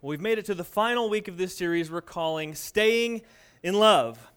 We've 0.00 0.20
made 0.20 0.38
it 0.38 0.44
to 0.44 0.54
the 0.54 0.62
final 0.62 1.10
week 1.10 1.26
of 1.26 1.38
this 1.38 1.56
series 1.56 1.90
we're 1.90 2.00
calling 2.00 2.54
Staying 2.54 3.22
in 3.64 3.74
Love. 3.74 4.30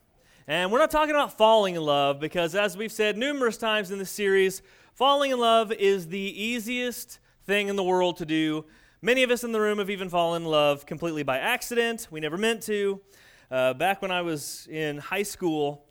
And 0.47 0.71
we're 0.71 0.79
not 0.79 0.89
talking 0.89 1.13
about 1.13 1.37
falling 1.37 1.75
in 1.75 1.83
love 1.83 2.19
because, 2.19 2.55
as 2.55 2.75
we've 2.75 2.91
said 2.91 3.15
numerous 3.15 3.57
times 3.57 3.91
in 3.91 3.99
this 3.99 4.09
series, 4.09 4.63
falling 4.95 5.29
in 5.29 5.37
love 5.37 5.71
is 5.71 6.07
the 6.07 6.17
easiest 6.17 7.19
thing 7.45 7.67
in 7.67 7.75
the 7.75 7.83
world 7.83 8.17
to 8.17 8.25
do. 8.25 8.65
Many 9.03 9.21
of 9.21 9.29
us 9.29 9.43
in 9.43 9.51
the 9.51 9.61
room 9.61 9.77
have 9.77 9.91
even 9.91 10.09
fallen 10.09 10.41
in 10.41 10.47
love 10.47 10.87
completely 10.87 11.21
by 11.21 11.37
accident. 11.37 12.07
We 12.09 12.19
never 12.19 12.39
meant 12.39 12.63
to. 12.63 12.99
Uh, 13.51 13.75
back 13.75 14.01
when 14.01 14.09
I 14.09 14.23
was 14.23 14.67
in 14.67 14.97
high 14.97 15.21
school, 15.21 15.85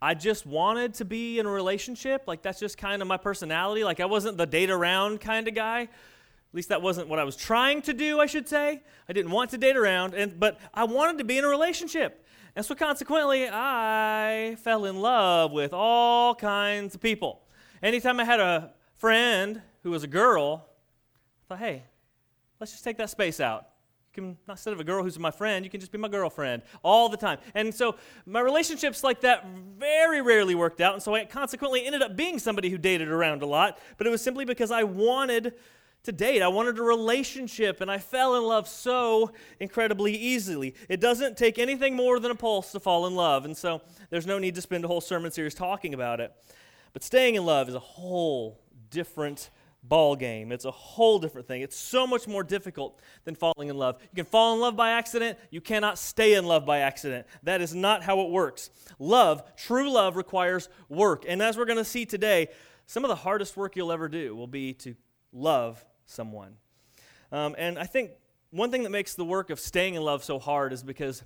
I 0.00 0.14
just 0.14 0.46
wanted 0.46 0.94
to 0.94 1.04
be 1.04 1.38
in 1.38 1.44
a 1.44 1.50
relationship. 1.50 2.22
Like, 2.26 2.40
that's 2.40 2.58
just 2.58 2.78
kind 2.78 3.02
of 3.02 3.08
my 3.08 3.18
personality. 3.18 3.84
Like, 3.84 4.00
I 4.00 4.06
wasn't 4.06 4.38
the 4.38 4.46
date 4.46 4.70
around 4.70 5.20
kind 5.20 5.46
of 5.46 5.54
guy. 5.54 5.90
At 6.50 6.56
least 6.56 6.68
that 6.70 6.82
wasn't 6.82 7.08
what 7.08 7.20
I 7.20 7.24
was 7.24 7.36
trying 7.36 7.80
to 7.82 7.92
do, 7.92 8.18
I 8.18 8.26
should 8.26 8.48
say. 8.48 8.82
I 9.08 9.12
didn't 9.12 9.30
want 9.30 9.50
to 9.50 9.58
date 9.58 9.76
around, 9.76 10.14
and, 10.14 10.38
but 10.38 10.58
I 10.74 10.82
wanted 10.82 11.18
to 11.18 11.24
be 11.24 11.38
in 11.38 11.44
a 11.44 11.48
relationship. 11.48 12.26
And 12.56 12.66
so 12.66 12.74
consequently, 12.74 13.48
I 13.48 14.56
fell 14.60 14.84
in 14.84 15.00
love 15.00 15.52
with 15.52 15.72
all 15.72 16.34
kinds 16.34 16.96
of 16.96 17.00
people. 17.00 17.42
Anytime 17.80 18.18
I 18.18 18.24
had 18.24 18.40
a 18.40 18.72
friend 18.96 19.62
who 19.84 19.92
was 19.92 20.02
a 20.02 20.08
girl, 20.08 20.66
I 20.66 21.54
thought, 21.54 21.58
hey, 21.60 21.84
let's 22.58 22.72
just 22.72 22.82
take 22.82 22.96
that 22.98 23.10
space 23.10 23.38
out. 23.38 23.68
You 24.08 24.22
can, 24.22 24.36
instead 24.48 24.72
of 24.72 24.80
a 24.80 24.84
girl 24.84 25.04
who's 25.04 25.20
my 25.20 25.30
friend, 25.30 25.64
you 25.64 25.70
can 25.70 25.78
just 25.78 25.92
be 25.92 25.98
my 25.98 26.08
girlfriend 26.08 26.62
all 26.82 27.08
the 27.08 27.16
time. 27.16 27.38
And 27.54 27.72
so 27.72 27.94
my 28.26 28.40
relationships 28.40 29.04
like 29.04 29.20
that 29.20 29.46
very 29.78 30.20
rarely 30.20 30.56
worked 30.56 30.80
out. 30.80 30.94
And 30.94 31.02
so 31.02 31.14
I 31.14 31.26
consequently 31.26 31.86
ended 31.86 32.02
up 32.02 32.16
being 32.16 32.40
somebody 32.40 32.70
who 32.70 32.78
dated 32.78 33.06
around 33.06 33.42
a 33.42 33.46
lot. 33.46 33.78
But 33.98 34.08
it 34.08 34.10
was 34.10 34.20
simply 34.20 34.44
because 34.44 34.72
I 34.72 34.82
wanted 34.82 35.54
to 36.04 36.12
date. 36.12 36.42
I 36.42 36.48
wanted 36.48 36.78
a 36.78 36.82
relationship, 36.82 37.80
and 37.80 37.90
I 37.90 37.98
fell 37.98 38.36
in 38.36 38.44
love 38.44 38.68
so 38.68 39.32
incredibly 39.58 40.14
easily. 40.14 40.74
It 40.88 41.00
doesn't 41.00 41.36
take 41.36 41.58
anything 41.58 41.94
more 41.94 42.18
than 42.18 42.30
a 42.30 42.34
pulse 42.34 42.72
to 42.72 42.80
fall 42.80 43.06
in 43.06 43.14
love, 43.14 43.44
and 43.44 43.56
so 43.56 43.82
there's 44.08 44.26
no 44.26 44.38
need 44.38 44.54
to 44.54 44.62
spend 44.62 44.84
a 44.84 44.88
whole 44.88 45.00
sermon 45.00 45.30
series 45.30 45.54
talking 45.54 45.94
about 45.94 46.20
it. 46.20 46.32
But 46.92 47.04
staying 47.04 47.34
in 47.34 47.44
love 47.44 47.68
is 47.68 47.74
a 47.74 47.80
whole 47.80 48.60
different 48.90 49.50
ball 49.82 50.14
game. 50.16 50.52
It's 50.52 50.64
a 50.64 50.70
whole 50.70 51.18
different 51.18 51.48
thing. 51.48 51.62
It's 51.62 51.76
so 51.76 52.06
much 52.06 52.28
more 52.28 52.42
difficult 52.42 53.00
than 53.24 53.34
falling 53.34 53.68
in 53.68 53.78
love. 53.78 53.96
You 54.02 54.16
can 54.16 54.24
fall 54.26 54.54
in 54.54 54.60
love 54.60 54.76
by 54.76 54.90
accident, 54.90 55.38
you 55.50 55.60
cannot 55.60 55.98
stay 55.98 56.34
in 56.34 56.44
love 56.44 56.66
by 56.66 56.78
accident. 56.78 57.26
That 57.42 57.60
is 57.60 57.74
not 57.74 58.02
how 58.02 58.20
it 58.20 58.30
works. 58.30 58.70
Love, 58.98 59.42
true 59.56 59.90
love 59.90 60.16
requires 60.16 60.68
work. 60.88 61.24
And 61.26 61.40
as 61.40 61.56
we're 61.56 61.64
going 61.64 61.78
to 61.78 61.84
see 61.84 62.04
today, 62.04 62.48
some 62.86 63.04
of 63.04 63.08
the 63.08 63.16
hardest 63.16 63.56
work 63.56 63.76
you'll 63.76 63.92
ever 63.92 64.08
do 64.08 64.34
will 64.34 64.46
be 64.46 64.74
to 64.74 64.96
love 65.32 65.84
someone. 66.10 66.56
Um, 67.32 67.54
and 67.56 67.78
I 67.78 67.84
think 67.84 68.10
one 68.50 68.70
thing 68.70 68.82
that 68.82 68.90
makes 68.90 69.14
the 69.14 69.24
work 69.24 69.50
of 69.50 69.60
staying 69.60 69.94
in 69.94 70.02
love 70.02 70.24
so 70.24 70.38
hard 70.38 70.72
is 70.72 70.82
because 70.82 71.22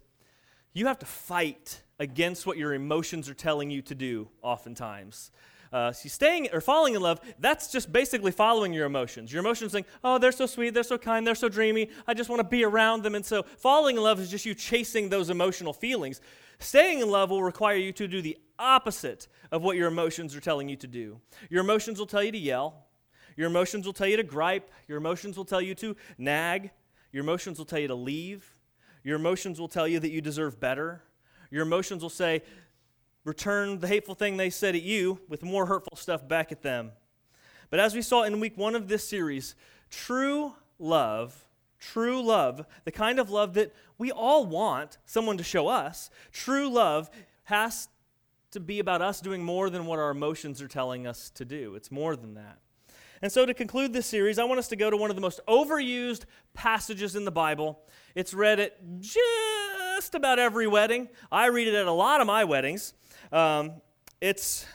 you 0.72 0.86
have 0.86 0.98
to 0.98 1.06
fight 1.06 1.82
against 1.98 2.46
what 2.46 2.58
your 2.58 2.74
emotions 2.74 3.28
are 3.30 3.34
telling 3.34 3.70
you 3.70 3.80
to 3.82 3.94
do, 3.94 4.28
oftentimes. 4.42 5.30
Uh, 5.72 5.90
see, 5.90 6.08
staying 6.08 6.48
or 6.52 6.60
falling 6.60 6.94
in 6.94 7.02
love, 7.02 7.20
that's 7.38 7.72
just 7.72 7.92
basically 7.92 8.30
following 8.30 8.72
your 8.72 8.86
emotions. 8.86 9.32
Your 9.32 9.40
emotions 9.40 9.72
saying, 9.72 9.86
oh, 10.04 10.18
they're 10.18 10.30
so 10.30 10.46
sweet, 10.46 10.74
they're 10.74 10.82
so 10.82 10.98
kind, 10.98 11.26
they're 11.26 11.34
so 11.34 11.48
dreamy, 11.48 11.88
I 12.06 12.14
just 12.14 12.30
want 12.30 12.40
to 12.40 12.48
be 12.48 12.64
around 12.64 13.02
them. 13.02 13.14
And 13.14 13.26
so 13.26 13.42
falling 13.42 13.96
in 13.96 14.02
love 14.02 14.20
is 14.20 14.30
just 14.30 14.44
you 14.46 14.54
chasing 14.54 15.08
those 15.08 15.30
emotional 15.30 15.72
feelings. 15.72 16.20
Staying 16.60 17.00
in 17.00 17.08
love 17.10 17.30
will 17.30 17.42
require 17.42 17.76
you 17.76 17.92
to 17.92 18.06
do 18.06 18.22
the 18.22 18.38
opposite 18.58 19.26
of 19.50 19.62
what 19.62 19.76
your 19.76 19.88
emotions 19.88 20.36
are 20.36 20.40
telling 20.40 20.68
you 20.68 20.76
to 20.76 20.86
do. 20.86 21.20
Your 21.50 21.62
emotions 21.62 21.98
will 21.98 22.06
tell 22.06 22.22
you 22.22 22.30
to 22.30 22.38
yell, 22.38 22.83
your 23.36 23.48
emotions 23.48 23.86
will 23.86 23.92
tell 23.92 24.06
you 24.06 24.16
to 24.16 24.22
gripe. 24.22 24.70
Your 24.88 24.98
emotions 24.98 25.36
will 25.36 25.44
tell 25.44 25.60
you 25.60 25.74
to 25.76 25.96
nag. 26.18 26.70
Your 27.12 27.22
emotions 27.22 27.58
will 27.58 27.64
tell 27.64 27.78
you 27.78 27.88
to 27.88 27.94
leave. 27.94 28.54
Your 29.02 29.16
emotions 29.16 29.60
will 29.60 29.68
tell 29.68 29.86
you 29.86 30.00
that 30.00 30.10
you 30.10 30.20
deserve 30.20 30.60
better. 30.60 31.02
Your 31.50 31.62
emotions 31.62 32.02
will 32.02 32.10
say, 32.10 32.42
return 33.24 33.78
the 33.78 33.88
hateful 33.88 34.14
thing 34.14 34.36
they 34.36 34.50
said 34.50 34.74
at 34.74 34.82
you 34.82 35.20
with 35.28 35.42
more 35.42 35.66
hurtful 35.66 35.96
stuff 35.96 36.26
back 36.26 36.52
at 36.52 36.62
them. 36.62 36.92
But 37.70 37.80
as 37.80 37.94
we 37.94 38.02
saw 38.02 38.22
in 38.22 38.40
week 38.40 38.56
one 38.56 38.74
of 38.74 38.88
this 38.88 39.06
series, 39.06 39.54
true 39.90 40.54
love, 40.78 41.46
true 41.78 42.22
love, 42.22 42.66
the 42.84 42.92
kind 42.92 43.18
of 43.18 43.30
love 43.30 43.54
that 43.54 43.74
we 43.98 44.10
all 44.10 44.46
want 44.46 44.98
someone 45.06 45.38
to 45.38 45.44
show 45.44 45.68
us, 45.68 46.10
true 46.32 46.68
love 46.68 47.10
has 47.44 47.88
to 48.50 48.60
be 48.60 48.78
about 48.78 49.02
us 49.02 49.20
doing 49.20 49.42
more 49.42 49.70
than 49.70 49.86
what 49.86 49.98
our 49.98 50.10
emotions 50.10 50.62
are 50.62 50.68
telling 50.68 51.06
us 51.06 51.30
to 51.30 51.44
do. 51.44 51.74
It's 51.74 51.90
more 51.90 52.16
than 52.16 52.34
that. 52.34 52.58
And 53.24 53.32
so, 53.32 53.46
to 53.46 53.54
conclude 53.54 53.94
this 53.94 54.04
series, 54.04 54.38
I 54.38 54.44
want 54.44 54.58
us 54.58 54.68
to 54.68 54.76
go 54.76 54.90
to 54.90 54.98
one 54.98 55.08
of 55.08 55.16
the 55.16 55.22
most 55.22 55.40
overused 55.48 56.24
passages 56.52 57.16
in 57.16 57.24
the 57.24 57.30
Bible. 57.30 57.80
It's 58.14 58.34
read 58.34 58.60
at 58.60 58.76
just 59.00 60.14
about 60.14 60.38
every 60.38 60.66
wedding. 60.66 61.08
I 61.32 61.46
read 61.46 61.66
it 61.66 61.74
at 61.74 61.86
a 61.86 61.90
lot 61.90 62.20
of 62.20 62.26
my 62.26 62.44
weddings. 62.44 62.92
Um, 63.32 63.80
it's 64.20 64.66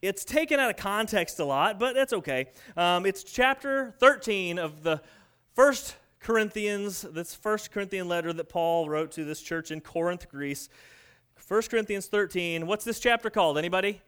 it's 0.00 0.24
taken 0.24 0.58
out 0.58 0.70
of 0.70 0.78
context 0.78 1.40
a 1.40 1.44
lot, 1.44 1.78
but 1.78 1.94
that's 1.94 2.14
okay. 2.14 2.46
Um, 2.74 3.04
it's 3.04 3.22
chapter 3.22 3.94
13 4.00 4.58
of 4.58 4.82
the 4.82 5.02
first 5.54 5.94
Corinthians, 6.20 7.02
this 7.02 7.34
first 7.34 7.70
Corinthian 7.70 8.08
letter 8.08 8.32
that 8.32 8.48
Paul 8.48 8.88
wrote 8.88 9.10
to 9.12 9.26
this 9.26 9.42
church 9.42 9.70
in 9.70 9.82
Corinth, 9.82 10.26
Greece. 10.30 10.70
1 11.46 11.62
Corinthians 11.64 12.06
13. 12.06 12.66
What's 12.66 12.86
this 12.86 12.98
chapter 12.98 13.28
called? 13.28 13.58
Anybody? 13.58 14.00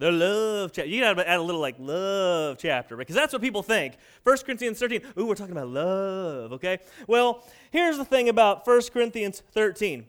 The 0.00 0.10
love 0.10 0.72
chapter. 0.72 0.88
You 0.88 1.02
got 1.02 1.12
to 1.12 1.28
add 1.28 1.40
a 1.40 1.42
little 1.42 1.60
like 1.60 1.76
love 1.78 2.56
chapter 2.56 2.96
because 2.96 3.14
that's 3.14 3.34
what 3.34 3.42
people 3.42 3.62
think. 3.62 3.98
1 4.22 4.38
Corinthians 4.46 4.78
13, 4.78 5.02
ooh, 5.18 5.26
we're 5.26 5.34
talking 5.34 5.52
about 5.52 5.68
love, 5.68 6.54
okay? 6.54 6.78
Well, 7.06 7.46
here's 7.70 7.98
the 7.98 8.06
thing 8.06 8.30
about 8.30 8.66
1 8.66 8.80
Corinthians 8.94 9.42
13. 9.52 10.06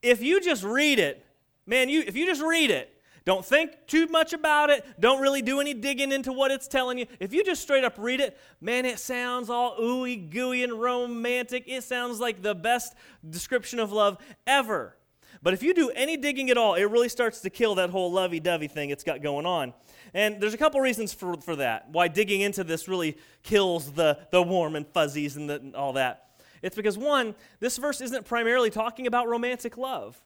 If 0.00 0.22
you 0.22 0.40
just 0.40 0.64
read 0.64 0.98
it, 0.98 1.26
man, 1.66 1.90
you 1.90 2.02
if 2.06 2.16
you 2.16 2.24
just 2.24 2.40
read 2.40 2.70
it, 2.70 2.90
don't 3.26 3.44
think 3.44 3.72
too 3.86 4.06
much 4.06 4.32
about 4.32 4.70
it. 4.70 4.82
Don't 4.98 5.20
really 5.20 5.42
do 5.42 5.60
any 5.60 5.74
digging 5.74 6.10
into 6.10 6.32
what 6.32 6.50
it's 6.50 6.66
telling 6.66 6.96
you. 6.96 7.04
If 7.20 7.34
you 7.34 7.44
just 7.44 7.60
straight 7.60 7.84
up 7.84 7.96
read 7.98 8.20
it, 8.20 8.38
man, 8.62 8.86
it 8.86 8.98
sounds 8.98 9.50
all 9.50 9.76
ooey 9.76 10.30
gooey 10.30 10.64
and 10.64 10.72
romantic. 10.72 11.64
It 11.66 11.84
sounds 11.84 12.18
like 12.18 12.40
the 12.40 12.54
best 12.54 12.94
description 13.28 13.78
of 13.78 13.92
love 13.92 14.16
ever. 14.46 14.96
But 15.44 15.52
if 15.52 15.62
you 15.62 15.74
do 15.74 15.90
any 15.90 16.16
digging 16.16 16.48
at 16.48 16.56
all, 16.56 16.74
it 16.74 16.84
really 16.84 17.10
starts 17.10 17.40
to 17.42 17.50
kill 17.50 17.74
that 17.74 17.90
whole 17.90 18.10
lovey 18.10 18.40
dovey 18.40 18.66
thing 18.66 18.88
it's 18.88 19.04
got 19.04 19.22
going 19.22 19.44
on. 19.44 19.74
And 20.14 20.40
there's 20.40 20.54
a 20.54 20.58
couple 20.58 20.80
reasons 20.80 21.12
for, 21.12 21.36
for 21.36 21.56
that, 21.56 21.90
why 21.90 22.08
digging 22.08 22.40
into 22.40 22.64
this 22.64 22.88
really 22.88 23.18
kills 23.42 23.92
the, 23.92 24.18
the 24.30 24.40
warm 24.40 24.74
and 24.74 24.86
fuzzies 24.86 25.36
and, 25.36 25.50
the, 25.50 25.56
and 25.56 25.76
all 25.76 25.92
that. 25.92 26.30
It's 26.62 26.74
because, 26.74 26.96
one, 26.96 27.34
this 27.60 27.76
verse 27.76 28.00
isn't 28.00 28.24
primarily 28.24 28.70
talking 28.70 29.06
about 29.06 29.28
romantic 29.28 29.76
love. 29.76 30.18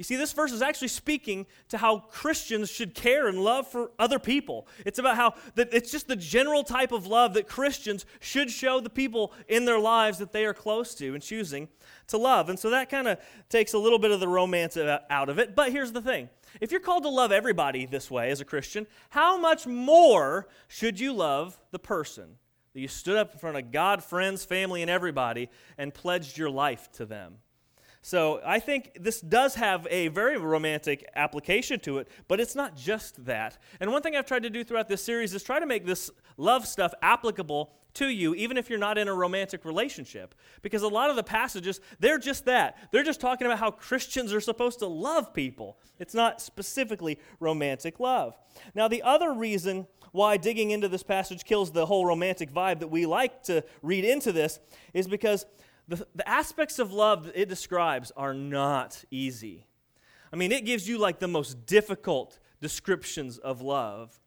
You 0.00 0.04
see, 0.04 0.16
this 0.16 0.32
verse 0.32 0.50
is 0.50 0.62
actually 0.62 0.88
speaking 0.88 1.44
to 1.68 1.76
how 1.76 1.98
Christians 1.98 2.70
should 2.70 2.94
care 2.94 3.28
and 3.28 3.44
love 3.44 3.68
for 3.68 3.90
other 3.98 4.18
people. 4.18 4.66
It's 4.86 4.98
about 4.98 5.16
how 5.16 5.34
that 5.56 5.74
it's 5.74 5.90
just 5.90 6.08
the 6.08 6.16
general 6.16 6.64
type 6.64 6.90
of 6.90 7.06
love 7.06 7.34
that 7.34 7.46
Christians 7.46 8.06
should 8.18 8.50
show 8.50 8.80
the 8.80 8.88
people 8.88 9.34
in 9.46 9.66
their 9.66 9.78
lives 9.78 10.16
that 10.16 10.32
they 10.32 10.46
are 10.46 10.54
close 10.54 10.94
to 10.94 11.12
and 11.12 11.22
choosing 11.22 11.68
to 12.06 12.16
love. 12.16 12.48
And 12.48 12.58
so 12.58 12.70
that 12.70 12.88
kind 12.88 13.08
of 13.08 13.18
takes 13.50 13.74
a 13.74 13.78
little 13.78 13.98
bit 13.98 14.10
of 14.10 14.20
the 14.20 14.26
romance 14.26 14.78
out 14.78 15.28
of 15.28 15.38
it. 15.38 15.54
But 15.54 15.70
here's 15.70 15.92
the 15.92 16.00
thing 16.00 16.30
if 16.62 16.72
you're 16.72 16.80
called 16.80 17.02
to 17.02 17.10
love 17.10 17.30
everybody 17.30 17.84
this 17.84 18.10
way 18.10 18.30
as 18.30 18.40
a 18.40 18.46
Christian, 18.46 18.86
how 19.10 19.36
much 19.36 19.66
more 19.66 20.48
should 20.66 20.98
you 20.98 21.12
love 21.12 21.60
the 21.72 21.78
person 21.78 22.38
that 22.72 22.80
you 22.80 22.88
stood 22.88 23.18
up 23.18 23.34
in 23.34 23.38
front 23.38 23.58
of 23.58 23.70
God, 23.70 24.02
friends, 24.02 24.46
family, 24.46 24.80
and 24.80 24.90
everybody 24.90 25.50
and 25.76 25.92
pledged 25.92 26.38
your 26.38 26.48
life 26.48 26.90
to 26.92 27.04
them? 27.04 27.34
So 28.02 28.40
I 28.44 28.60
think 28.60 28.92
this 28.98 29.20
does 29.20 29.56
have 29.56 29.86
a 29.90 30.08
very 30.08 30.38
romantic 30.38 31.08
application 31.14 31.80
to 31.80 31.98
it, 31.98 32.08
but 32.28 32.40
it's 32.40 32.54
not 32.54 32.74
just 32.76 33.24
that. 33.26 33.58
And 33.78 33.92
one 33.92 34.00
thing 34.00 34.16
I've 34.16 34.26
tried 34.26 34.42
to 34.44 34.50
do 34.50 34.64
throughout 34.64 34.88
this 34.88 35.04
series 35.04 35.34
is 35.34 35.42
try 35.42 35.60
to 35.60 35.66
make 35.66 35.84
this 35.84 36.10
love 36.38 36.66
stuff 36.66 36.94
applicable 37.02 37.72
to 37.94 38.08
you, 38.08 38.34
even 38.34 38.56
if 38.56 38.70
you're 38.70 38.78
not 38.78 38.96
in 38.96 39.08
a 39.08 39.14
romantic 39.14 39.64
relationship. 39.64 40.34
Because 40.62 40.82
a 40.82 40.88
lot 40.88 41.10
of 41.10 41.16
the 41.16 41.22
passages, 41.22 41.80
they're 41.98 42.18
just 42.18 42.46
that. 42.46 42.78
They're 42.90 43.02
just 43.02 43.20
talking 43.20 43.46
about 43.46 43.58
how 43.58 43.70
Christians 43.70 44.32
are 44.32 44.40
supposed 44.40 44.78
to 44.78 44.86
love 44.86 45.34
people. 45.34 45.78
It's 45.98 46.14
not 46.14 46.40
specifically 46.40 47.18
romantic 47.38 48.00
love. 48.00 48.36
Now, 48.74 48.88
the 48.88 49.02
other 49.02 49.32
reason 49.34 49.86
why 50.12 50.36
digging 50.36 50.70
into 50.70 50.88
this 50.88 51.02
passage 51.02 51.44
kills 51.44 51.70
the 51.70 51.86
whole 51.86 52.06
romantic 52.06 52.52
vibe 52.52 52.80
that 52.80 52.88
we 52.88 53.06
like 53.06 53.42
to 53.44 53.62
read 53.82 54.04
into 54.04 54.32
this 54.32 54.58
is 54.94 55.06
because 55.06 55.46
the, 55.90 56.06
the 56.14 56.28
aspects 56.28 56.78
of 56.78 56.92
love 56.92 57.24
that 57.24 57.36
it 57.40 57.48
describes 57.48 58.12
are 58.16 58.32
not 58.32 59.04
easy. 59.10 59.66
I 60.32 60.36
mean, 60.36 60.52
it 60.52 60.64
gives 60.64 60.88
you 60.88 60.98
like 60.98 61.18
the 61.18 61.28
most 61.28 61.66
difficult 61.66 62.38
descriptions 62.60 63.38
of 63.38 63.60
love. 63.60 64.19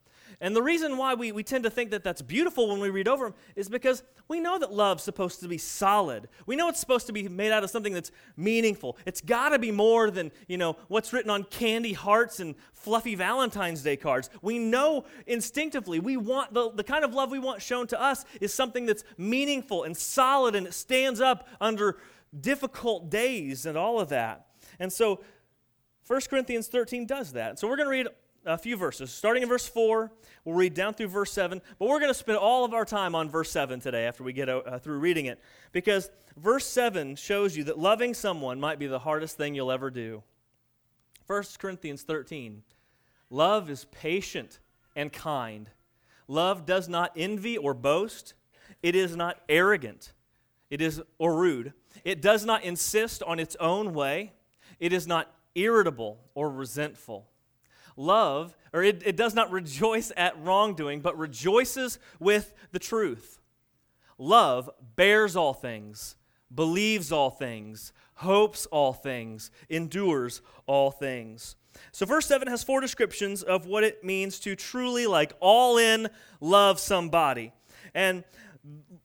And 0.44 0.54
the 0.54 0.62
reason 0.62 0.98
why 0.98 1.14
we, 1.14 1.32
we 1.32 1.42
tend 1.42 1.64
to 1.64 1.70
think 1.70 1.92
that 1.92 2.04
that's 2.04 2.22
beautiful 2.22 2.68
when 2.68 2.82
we 2.82 2.90
read 2.90 3.08
over 3.08 3.28
them 3.28 3.34
is 3.56 3.70
because 3.70 4.04
we 4.28 4.42
know 4.42 4.60
that 4.60 4.74
love's 4.74 5.02
supposed 5.02 5.40
to 5.40 5.48
be 5.48 5.58
solid. 5.58 6.28
We 6.46 6.58
know 6.58 6.68
it's 6.68 6.82
supposed 6.82 7.08
to 7.08 7.14
be 7.14 7.30
made 7.30 7.54
out 7.54 7.64
of 7.64 7.70
something 7.70 7.94
that's 7.94 8.12
meaningful. 8.36 8.98
It's 9.06 9.22
got 9.22 9.50
to 9.50 9.60
be 9.60 9.72
more 9.72 10.12
than, 10.12 10.34
you 10.50 10.58
know, 10.58 10.76
what's 10.90 11.14
written 11.14 11.32
on 11.32 11.46
candy 11.46 11.94
hearts 11.94 12.42
and 12.42 12.56
fluffy 12.74 13.16
Valentine's 13.16 13.84
Day 13.84 13.96
cards. 13.96 14.30
We 14.42 14.60
know 14.60 15.06
instinctively 15.28 16.02
we 16.02 16.18
want 16.18 16.54
the, 16.54 16.72
the 16.72 16.84
kind 16.84 17.06
of 17.06 17.14
love 17.14 17.32
we 17.32 17.40
want 17.40 17.62
shown 17.62 17.88
to 17.88 18.02
us 18.02 18.26
is 18.42 18.54
something 18.54 18.86
that's 18.86 19.06
meaningful 19.18 19.84
and 19.84 19.96
solid 19.96 20.56
and 20.56 20.68
it 20.68 20.74
stands 20.74 21.22
up 21.22 21.48
under 21.62 22.00
difficult 22.38 23.10
days 23.10 23.66
and 23.66 23.78
all 23.78 23.98
of 23.98 24.10
that. 24.10 24.48
And 24.78 24.92
so 24.92 25.22
1 26.08 26.20
Corinthians 26.30 26.68
13 26.68 27.06
does 27.06 27.32
that. 27.32 27.60
So 27.60 27.70
we're 27.70 27.78
going 27.78 27.88
to 27.88 27.92
read 27.92 28.08
a 28.46 28.58
few 28.58 28.78
verses. 28.78 29.12
Starting 29.12 29.44
in 29.44 29.50
verse 29.50 29.68
4, 29.68 30.12
we'll 30.46 30.56
read 30.56 30.74
down 30.74 30.94
through 30.94 31.08
verse 31.08 31.32
7, 31.32 31.62
but 31.80 31.88
we're 31.88 32.00
going 32.00 32.10
to 32.10 32.18
spend 32.18 32.38
all 32.38 32.66
of 32.66 32.74
our 32.74 32.86
time 32.86 33.16
on 33.16 33.30
verse 33.30 33.52
7 33.52 33.80
today 33.80 34.06
after 34.06 34.24
we 34.24 34.34
get 34.34 34.50
uh, 34.50 34.80
through 34.80 35.00
reading 35.00 35.26
it, 35.26 35.40
because 35.72 36.10
verse 36.38 36.66
7 36.66 37.16
shows 37.16 37.56
you 37.56 37.64
that 37.66 37.78
loving 37.80 38.14
someone 38.14 38.60
might 38.60 38.80
be 38.80 38.88
the 38.88 39.00
hardest 39.00 39.38
thing 39.38 39.56
you'll 39.56 39.72
ever 39.72 39.90
do. 39.90 40.24
1 41.28 41.44
Corinthians 41.58 42.04
13 42.04 42.64
Love 43.30 43.70
is 43.70 43.86
patient 43.86 44.60
and 44.96 45.12
kind. 45.12 45.70
Love 46.28 46.66
does 46.66 46.88
not 46.88 47.12
envy 47.16 47.58
or 47.58 47.74
boast. 47.74 48.36
It 48.84 48.96
is 48.96 49.16
not 49.16 49.40
arrogant. 49.50 50.14
It 50.70 50.82
is 50.82 51.02
or 51.18 51.36
rude. 51.36 51.74
It 52.04 52.22
does 52.22 52.46
not 52.46 52.64
insist 52.64 53.24
on 53.24 53.40
its 53.40 53.56
own 53.60 53.94
way. 53.94 54.34
It 54.80 54.94
is 54.94 55.08
not 55.08 55.34
irritable 55.56 56.20
or 56.36 56.50
resentful. 56.50 57.28
Love, 57.96 58.56
or 58.74 58.84
it, 58.84 59.04
it 59.06 59.16
does 59.16 59.34
not 59.34 59.52
rejoice 59.52 60.12
at 60.18 60.42
wrongdoing, 60.42 61.02
but 61.02 61.18
rejoices 61.18 62.00
with 62.20 62.54
the 62.72 62.80
truth. 62.80 63.40
Love 64.18 64.70
bears 64.96 65.36
all 65.36 65.54
things, 65.54 66.16
believes 66.54 67.12
all 67.12 67.30
things, 67.30 67.94
hopes 68.16 68.66
all 68.68 68.94
things, 68.94 69.52
endures 69.70 70.42
all 70.66 70.92
things. 70.92 71.56
So, 71.92 72.06
verse 72.06 72.28
7 72.28 72.48
has 72.48 72.64
four 72.64 72.82
descriptions 72.82 73.42
of 73.42 73.66
what 73.66 73.84
it 73.84 74.04
means 74.04 74.40
to 74.42 74.56
truly, 74.56 75.08
like, 75.08 75.34
all 75.40 75.78
in 75.78 76.08
love 76.40 76.80
somebody. 76.80 77.52
And 77.96 78.24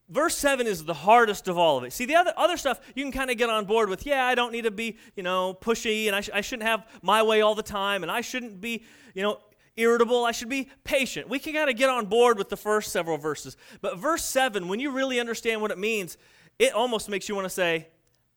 verse 0.09 0.37
7 0.37 0.67
is 0.67 0.85
the 0.85 0.95
hardest 0.95 1.49
of 1.49 1.59
all 1.59 1.79
of 1.79 1.85
it. 1.85 1.93
See, 1.93 2.05
the 2.05 2.17
other, 2.17 2.33
other 2.37 2.57
stuff 2.57 2.81
you 2.95 3.05
can 3.05 3.13
kind 3.13 3.31
of 3.31 3.37
get 3.37 3.51
on 3.51 3.65
board 3.65 3.89
with. 3.89 4.07
Yeah, 4.07 4.25
I 4.25 4.35
don't 4.35 4.53
need 4.53 4.65
to 4.65 4.71
be, 4.71 4.97
you 5.17 5.23
know, 5.23 5.55
pushy, 5.55 6.07
and 6.07 6.17
I, 6.17 6.21
sh- 6.21 6.31
I 6.33 6.41
shouldn't 6.41 6.69
have 6.69 6.87
my 7.03 7.23
way 7.23 7.41
all 7.41 7.55
the 7.55 7.63
time, 7.63 8.03
and 8.03 8.11
I 8.11 8.21
shouldn't 8.21 8.61
be, 8.61 8.85
you 9.15 9.23
know, 9.23 9.41
irritable. 9.77 10.25
I 10.25 10.33
should 10.33 10.49
be 10.49 10.71
patient. 10.85 11.29
We 11.29 11.39
can 11.39 11.53
kind 11.53 11.71
of 11.71 11.77
get 11.77 11.89
on 11.89 12.07
board 12.07 12.39
with 12.39 12.49
the 12.49 12.57
first 12.57 12.93
several 12.93 13.19
verses. 13.19 13.57
But 13.81 13.99
verse 13.99 14.25
7, 14.25 14.69
when 14.69 14.81
you 14.81 14.91
really 14.91 15.21
understand 15.21 15.61
what 15.61 15.71
it 15.71 15.79
means, 15.79 16.17
it 16.59 16.73
almost 16.73 17.09
makes 17.09 17.29
you 17.29 17.35
want 17.35 17.45
to 17.45 17.51
say, 17.51 17.89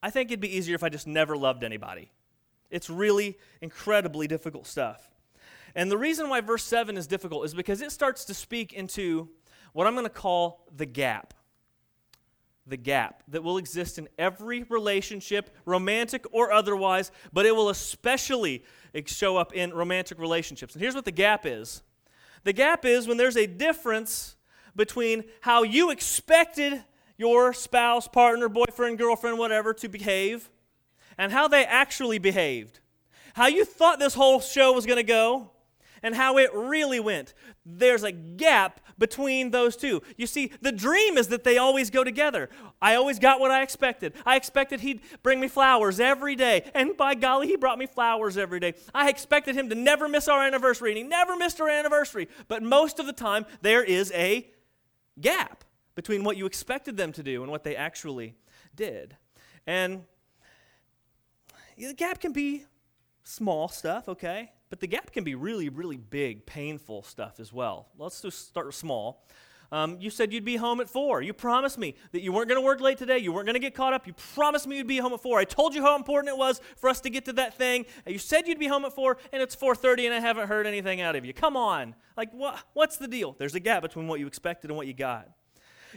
I 0.04 0.10
think 0.10 0.30
it'd 0.30 0.40
be 0.40 0.56
easier 0.56 0.76
if 0.76 0.84
I 0.84 0.90
just 0.90 1.08
never 1.08 1.38
loved 1.38 1.64
anybody. 1.64 2.12
It's 2.70 2.90
really 2.90 3.38
incredibly 3.62 4.28
difficult 4.28 4.66
stuff. 4.66 5.10
And 5.76 5.92
the 5.92 5.98
reason 5.98 6.30
why 6.30 6.42
verse 6.42 6.64
7 6.64 6.98
is 6.98 7.08
difficult 7.08 7.46
is 7.46 7.54
because 7.54 7.82
it 7.82 7.92
starts 7.92 8.26
to 8.26 8.34
speak 8.34 8.74
into 8.74 9.30
what 9.74 9.88
I'm 9.88 9.94
going 9.94 10.06
to 10.06 10.10
call 10.10 10.68
the 10.76 10.86
gap 10.86 11.34
the 12.68 12.78
gap 12.78 13.24
that 13.28 13.44
will 13.44 13.58
exist 13.58 13.98
in 13.98 14.08
every 14.18 14.64
relationship, 14.64 15.56
romantic 15.66 16.26
or 16.32 16.52
otherwise, 16.52 17.12
but 17.34 17.46
it 17.46 17.56
will 17.56 17.70
especially 17.70 18.64
show 19.06 19.38
up 19.38 19.54
in 19.54 19.74
romantic 19.74 20.20
relationships. 20.20 20.76
And 20.76 20.82
here's 20.82 20.96
what 20.96 21.06
the 21.06 21.12
gap 21.12 21.46
is 21.46 21.82
the 22.44 22.54
gap 22.54 22.86
is 22.86 23.08
when 23.08 23.18
there's 23.18 23.38
a 23.38 23.48
difference 23.48 24.36
between 24.76 25.24
how 25.42 25.64
you 25.64 25.92
expected 25.92 26.84
your 27.18 27.54
spouse, 27.54 28.08
partner, 28.08 28.50
boyfriend, 28.50 28.98
girlfriend, 28.98 29.38
whatever, 29.38 29.74
to 29.76 29.88
behave 29.88 30.50
and 31.18 31.32
how 31.32 31.48
they 31.48 31.66
actually 31.66 32.18
behaved. 32.18 32.80
How 33.34 33.48
you 33.48 33.64
thought 33.64 34.00
this 34.00 34.14
whole 34.14 34.40
show 34.40 34.74
was 34.74 34.86
going 34.86 34.98
to 34.98 35.04
go 35.04 35.52
and 36.04 36.16
how 36.16 36.38
it 36.38 36.54
really 36.54 37.00
went. 37.00 37.34
There's 37.66 38.04
a 38.04 38.12
gap 38.12 38.80
between 38.98 39.52
those 39.52 39.76
two. 39.76 40.02
You 40.18 40.28
see, 40.28 40.52
the 40.62 40.72
dream 40.72 41.18
is 41.18 41.28
that 41.30 41.44
they 41.44 41.58
always 41.58 41.90
go 41.90 42.04
together. 42.04 42.50
I 42.82 42.96
always 42.96 43.20
got 43.20 43.40
what 43.40 43.52
I 43.52 43.62
expected. 43.62 44.14
I 44.26 44.36
expected 44.36 44.82
he'd 44.82 45.02
bring 45.24 45.40
me 45.40 45.48
flowers 45.48 46.00
every 46.00 46.36
day, 46.36 46.70
and 46.74 46.96
by 46.96 47.16
golly, 47.16 47.48
he 47.48 47.56
brought 47.56 47.80
me 47.80 47.86
flowers 47.86 48.38
every 48.38 48.60
day. 48.60 48.74
I 48.94 49.10
expected 49.10 49.56
him 49.56 49.70
to 49.70 49.76
never 49.76 50.08
miss 50.08 50.28
our 50.28 50.46
anniversary, 50.46 50.92
and 50.92 50.98
he 50.98 51.04
never 51.04 51.36
missed 51.36 51.60
our 51.62 51.70
anniversary. 51.70 52.28
But 52.48 52.64
most 52.64 53.00
of 53.00 53.06
the 53.06 53.14
time, 53.14 53.46
there 53.62 53.84
is 53.84 54.12
a 54.14 54.48
gap 55.20 55.64
between 55.96 56.24
what 56.24 56.38
you 56.38 56.46
expected 56.46 56.98
them 56.98 57.12
to 57.12 57.24
do 57.24 57.44
and 57.44 57.52
what 57.52 57.64
they 57.64 57.76
actually 57.76 58.36
did. 58.76 59.18
And 59.68 60.04
the 61.78 61.94
gap 61.94 62.20
can 62.20 62.32
be 62.32 62.66
small 63.24 63.68
stuff, 63.68 64.08
okay? 64.10 64.52
But 64.72 64.80
the 64.80 64.88
gap 64.88 65.12
can 65.12 65.26
be 65.26 65.36
really, 65.36 65.68
really 65.68 65.98
big, 65.98 66.46
painful 66.46 67.04
stuff 67.04 67.40
as 67.42 67.52
well. 67.52 67.90
Let's 68.00 68.22
just 68.22 68.48
start 68.48 68.74
small. 68.74 69.24
Um, 69.70 69.98
you 70.00 70.10
said 70.10 70.32
you'd 70.32 70.46
be 70.46 70.56
home 70.56 70.80
at 70.80 70.90
four. 70.90 71.22
You 71.22 71.34
promised 71.34 71.78
me 71.78 71.96
that 72.14 72.22
you 72.22 72.32
weren't 72.32 72.48
going 72.48 72.60
to 72.60 72.66
work 72.66 72.80
late 72.80 72.98
today. 72.98 73.18
You 73.18 73.34
weren't 73.34 73.46
going 73.46 73.56
to 73.56 73.60
get 73.60 73.76
caught 73.76 73.94
up. 73.94 74.08
You 74.08 74.14
promised 74.34 74.68
me 74.68 74.78
you'd 74.78 74.88
be 74.88 74.98
home 74.98 75.12
at 75.12 75.22
four. 75.22 75.40
I 75.40 75.44
told 75.44 75.76
you 75.76 75.82
how 75.82 75.98
important 75.98 76.34
it 76.34 76.38
was 76.38 76.62
for 76.78 76.90
us 76.90 77.02
to 77.02 77.10
get 77.10 77.26
to 77.26 77.34
that 77.34 77.58
thing. 77.58 77.86
You 78.08 78.18
said 78.18 78.48
you'd 78.48 78.60
be 78.60 78.68
home 78.68 78.86
at 78.86 78.94
four, 78.94 79.18
and 79.34 79.42
it's 79.42 79.56
4:30, 79.56 80.06
and 80.06 80.14
I 80.14 80.22
haven't 80.22 80.48
heard 80.48 80.66
anything 80.66 81.02
out 81.02 81.18
of 81.18 81.26
you. 81.26 81.34
Come 81.34 81.58
on, 81.58 81.94
like 82.16 82.32
what? 82.32 82.58
What's 82.74 82.96
the 82.96 83.08
deal? 83.08 83.36
There's 83.38 83.56
a 83.56 83.60
gap 83.60 83.82
between 83.82 84.08
what 84.08 84.22
you 84.22 84.28
expected 84.28 84.70
and 84.70 84.78
what 84.78 84.88
you 84.88 84.94
got. 84.94 85.30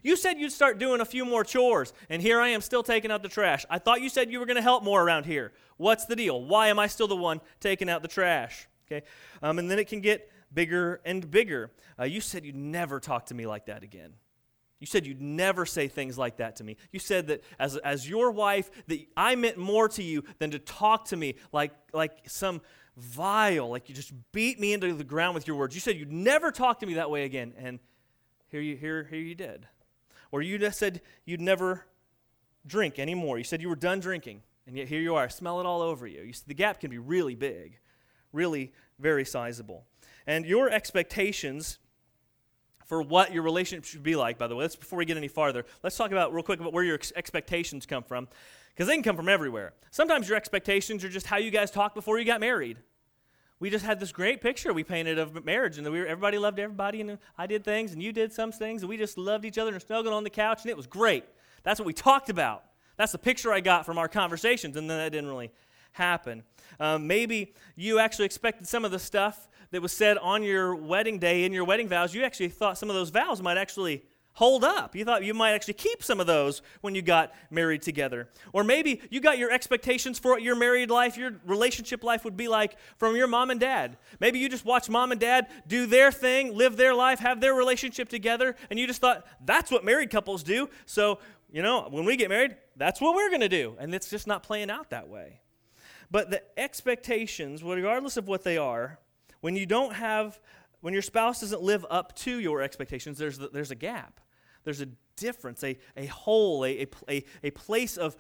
You 0.03 0.17
said 0.17 0.39
you'd 0.39 0.53
start 0.53 0.79
doing 0.79 1.01
a 1.01 1.05
few 1.05 1.25
more 1.25 1.45
chores, 1.45 1.93
and 2.09 2.21
here 2.21 2.41
I 2.41 2.49
am 2.49 2.61
still 2.61 2.83
taking 2.83 3.11
out 3.11 3.23
the 3.23 3.29
trash. 3.29 3.65
I 3.71 3.79
thought 3.79 4.01
you 4.01 4.09
said 4.09 4.31
you 4.31 4.41
were 4.41 4.47
going 4.47 4.57
to 4.57 4.63
help 4.63 4.83
more 4.83 5.03
around 5.03 5.27
here. 5.27 5.53
What's 5.77 6.05
the 6.07 6.17
deal? 6.17 6.43
Why 6.43 6.69
am 6.69 6.79
I 6.79 6.87
still 6.87 7.09
the 7.09 7.17
one 7.17 7.41
taking 7.61 7.89
out 7.89 8.03
the 8.03 8.09
trash? 8.09 8.69
Okay, 8.87 9.07
um, 9.43 9.59
and 9.59 9.71
then 9.71 9.79
it 9.79 9.89
can 9.89 10.01
get 10.01 10.31
bigger 10.53 11.01
and 11.05 11.31
bigger. 11.31 11.71
Uh, 11.99 12.05
you 12.05 12.21
said 12.21 12.45
you'd 12.45 12.57
never 12.57 13.01
talk 13.01 13.27
to 13.27 13.35
me 13.35 13.47
like 13.47 13.67
that 13.67 13.83
again. 13.83 14.15
You 14.81 14.87
said 14.87 15.07
you'd 15.07 15.23
never 15.23 15.65
say 15.65 15.89
things 15.89 16.19
like 16.19 16.37
that 16.37 16.57
to 16.57 16.65
me. 16.65 16.77
You 16.93 16.99
said 16.99 17.29
that 17.29 17.43
as, 17.59 17.77
as 17.79 18.09
your 18.09 18.31
wife, 18.31 18.71
that 18.89 19.01
I 19.17 19.35
meant 19.35 19.57
more 19.57 19.89
to 19.89 20.03
you 20.03 20.25
than 20.39 20.51
to 20.51 20.59
talk 20.59 21.07
to 21.07 21.17
me 21.17 21.37
like, 21.53 21.73
like 21.95 22.13
some 22.27 22.61
vile, 22.97 23.71
like 23.71 23.89
you 23.89 23.95
just 23.95 24.13
beat 24.33 24.61
me 24.61 24.73
into 24.73 24.93
the 24.93 25.05
ground 25.05 25.35
with 25.35 25.47
your 25.47 25.57
words. 25.57 25.75
You 25.75 25.81
said 25.81 25.97
you'd 25.97 26.13
never 26.13 26.51
talk 26.51 26.81
to 26.81 26.87
me 26.87 26.95
that 26.95 27.11
way 27.11 27.25
again, 27.25 27.55
and 27.57 27.79
here 28.49 28.61
you, 28.61 28.77
here, 28.77 29.05
here 29.05 29.21
you 29.21 29.35
did. 29.35 29.67
Or 30.35 30.43
you 30.43 30.59
just 30.59 30.81
said 30.81 31.01
you'd 31.25 31.41
never 31.41 31.87
drink 32.67 32.99
anymore. 32.99 33.39
You 33.39 33.45
said 33.45 33.63
you 33.63 33.69
were 33.69 33.77
done 33.77 34.01
drinking, 34.01 34.43
and 34.67 34.77
yet 34.77 34.89
here 34.89 35.01
you 35.01 35.15
are. 35.15 35.29
Smell 35.29 35.61
it 35.61 35.65
all 35.65 35.81
over 35.81 36.09
you. 36.09 36.23
You 36.23 36.33
see, 36.33 36.43
the 36.49 36.55
gap 36.55 36.81
can 36.81 36.91
be 36.91 36.99
really 36.99 37.37
big, 37.37 37.79
really 38.33 38.73
very 38.99 39.25
sizable. 39.25 39.85
And 40.27 40.45
your 40.45 40.69
expectations 40.69 41.79
for 42.85 43.01
what 43.01 43.33
your 43.33 43.45
relationship 43.45 43.85
should 43.85 44.03
be 44.03 44.17
like, 44.17 44.37
by 44.37 44.49
the 44.49 44.57
way, 44.57 44.65
let's 44.65 44.75
before 44.75 44.99
we 44.99 45.05
get 45.05 45.17
any 45.17 45.29
farther, 45.29 45.65
let's 45.85 45.97
talk 45.97 46.11
about 46.11 46.35
real 46.35 46.43
quick 46.43 46.59
about 46.59 46.73
where 46.73 46.83
your 46.83 46.97
ex- 46.97 47.13
expectations 47.15 47.87
come 47.87 48.03
from. 48.03 48.27
Because 48.71 48.89
they 48.89 48.95
can 48.95 49.05
come 49.05 49.15
from 49.15 49.29
everywhere. 49.29 49.73
Sometimes 49.93 50.29
your 50.29 50.37
expectations 50.37 51.05
are 51.05 51.09
just 51.09 51.27
how 51.27 51.37
you 51.37 51.53
guys 51.53 51.71
talked 51.71 51.95
before 51.95 52.19
you 52.19 52.25
got 52.25 52.41
married 52.41 52.79
we 53.61 53.71
just 53.71 53.85
had 53.85 54.01
this 54.01 54.13
great 54.13 54.41
picture 54.41 54.73
we 54.73 54.85
painted 54.85 55.19
of 55.19 55.45
marriage, 55.45 55.79
and 55.79 55.91
we 55.91 56.01
were, 56.01 56.07
everybody 56.07 56.39
loved 56.39 56.59
everybody, 56.59 57.01
and 57.01 57.19
I 57.39 57.47
did 57.47 57.65
things, 57.65 57.93
and 57.93 58.03
you 58.03 58.13
did 58.13 58.33
some 58.33 58.53
things, 58.53 58.83
and 58.83 58.89
we 58.89 58.97
just 58.97 59.17
loved 59.17 59.45
each 59.45 59.59
other 59.59 59.73
and 59.73 59.81
snuggled 59.81 60.13
on 60.13 60.25
the 60.25 60.31
couch, 60.31 60.63
and 60.63 60.71
it 60.71 60.77
was 60.77 60.87
great. 60.87 61.25
That's 61.63 61.79
what 61.81 61.87
we 61.87 61.93
talked 61.93 62.29
about. 62.31 62.65
That's 62.97 63.13
the 63.13 63.19
picture 63.19 63.53
I 63.53 63.61
got 63.61 63.87
from 63.87 63.99
our 63.99 64.09
conversations, 64.09 64.77
and 64.77 64.89
then 64.89 64.99
that 64.99 65.13
didn't 65.13 65.31
really 65.31 65.51
happen. 65.93 66.43
Um, 66.81 67.07
maybe 67.07 67.55
you 67.77 67.99
actually 67.99 68.27
expected 68.27 68.67
some 68.67 68.85
of 68.85 68.91
the 68.91 68.99
stuff 68.99 69.49
that 69.71 69.81
was 69.81 69.93
said 69.93 70.19
on 70.19 70.43
your 70.43 70.75
wedding 70.75 71.19
day 71.19 71.45
in 71.45 71.53
your 71.53 71.65
wedding 71.65 71.89
vows. 71.89 72.15
You 72.15 72.25
actually 72.25 72.49
thought 72.49 72.79
some 72.79 72.91
of 72.91 72.97
those 72.97 73.11
vows 73.11 73.41
might 73.41 73.57
actually 73.57 74.03
hold 74.35 74.65
up. 74.65 74.95
You 74.95 75.05
thought 75.05 75.25
you 75.25 75.33
might 75.33 75.53
actually 75.53 75.75
keep 75.75 76.03
some 76.03 76.21
of 76.21 76.27
those 76.27 76.61
when 76.81 76.95
you 76.95 77.03
got 77.03 77.33
married 77.51 77.83
together. 77.83 78.29
Or 78.53 78.65
maybe 78.65 79.01
you 79.11 79.21
got 79.21 79.39
your 79.39 79.51
expectations 79.51 80.19
for 80.19 80.33
what 80.33 80.43
your 80.43 80.57
married 80.57 80.91
life, 80.91 81.17
your 81.17 81.33
relationship 81.47 82.03
life 82.03 82.25
would 82.25 82.37
be 82.37 82.49
like 82.49 82.77
from 82.99 83.17
your 83.17 83.29
mom 83.29 83.51
and 83.51 83.61
dad. 83.61 83.97
Maybe 84.21 84.41
you 84.41 84.49
just 84.49 84.65
watched 84.65 84.91
mom 84.91 85.13
and 85.13 85.21
dad 85.21 85.47
do 85.67 85.87
their 85.87 86.11
thing, 86.11 86.55
live 86.57 86.77
their 86.77 86.95
life, 86.95 87.21
have 87.21 87.41
their 87.41 87.55
relationship 87.55 88.09
together, 88.09 88.57
and 88.71 88.79
you 88.79 88.87
just 88.87 89.01
thought 89.01 89.25
that's 89.45 89.71
what 89.71 89.85
married 89.85 90.11
couples 90.11 90.43
do. 90.43 90.69
So, 90.85 91.21
you 91.51 91.63
know, 91.63 91.87
when 91.89 92.05
we 92.05 92.17
get 92.17 92.29
married, 92.29 92.57
that's 92.77 93.01
what 93.01 93.15
we're 93.15 93.31
going 93.31 93.41
to 93.41 93.49
do. 93.49 93.77
And 93.79 93.95
it's 93.95 94.11
just 94.11 94.27
not 94.27 94.43
playing 94.43 94.71
out 94.71 94.91
that 94.91 95.09
way. 95.09 95.41
But 96.11 96.31
the 96.31 96.43
expectations, 96.59 97.63
regardless 97.63 98.17
of 98.17 98.27
what 98.27 98.43
they 98.43 98.59
are, 98.59 98.99
when 99.41 99.55
you 99.55 99.67
don't 99.67 99.95
have 99.95 100.41
when 100.85 100.93
your 100.93 101.03
spouse 101.03 101.41
doesn't 101.41 101.63
live 101.63 101.87
up 101.89 102.15
to 102.15 102.39
your 102.39 102.61
expectations, 102.61 103.17
there's, 103.17 103.39
there's 103.39 103.71
a 103.71 103.75
gap. 103.75 104.21
There's 104.65 104.81
a 104.81 104.89
difference, 105.17 105.63
a, 105.63 105.79
a 105.97 106.07
hole, 106.07 106.65
a, 106.65 106.87
a, 107.09 107.25
a 107.43 107.51
place 107.51 107.97
of 107.97 108.17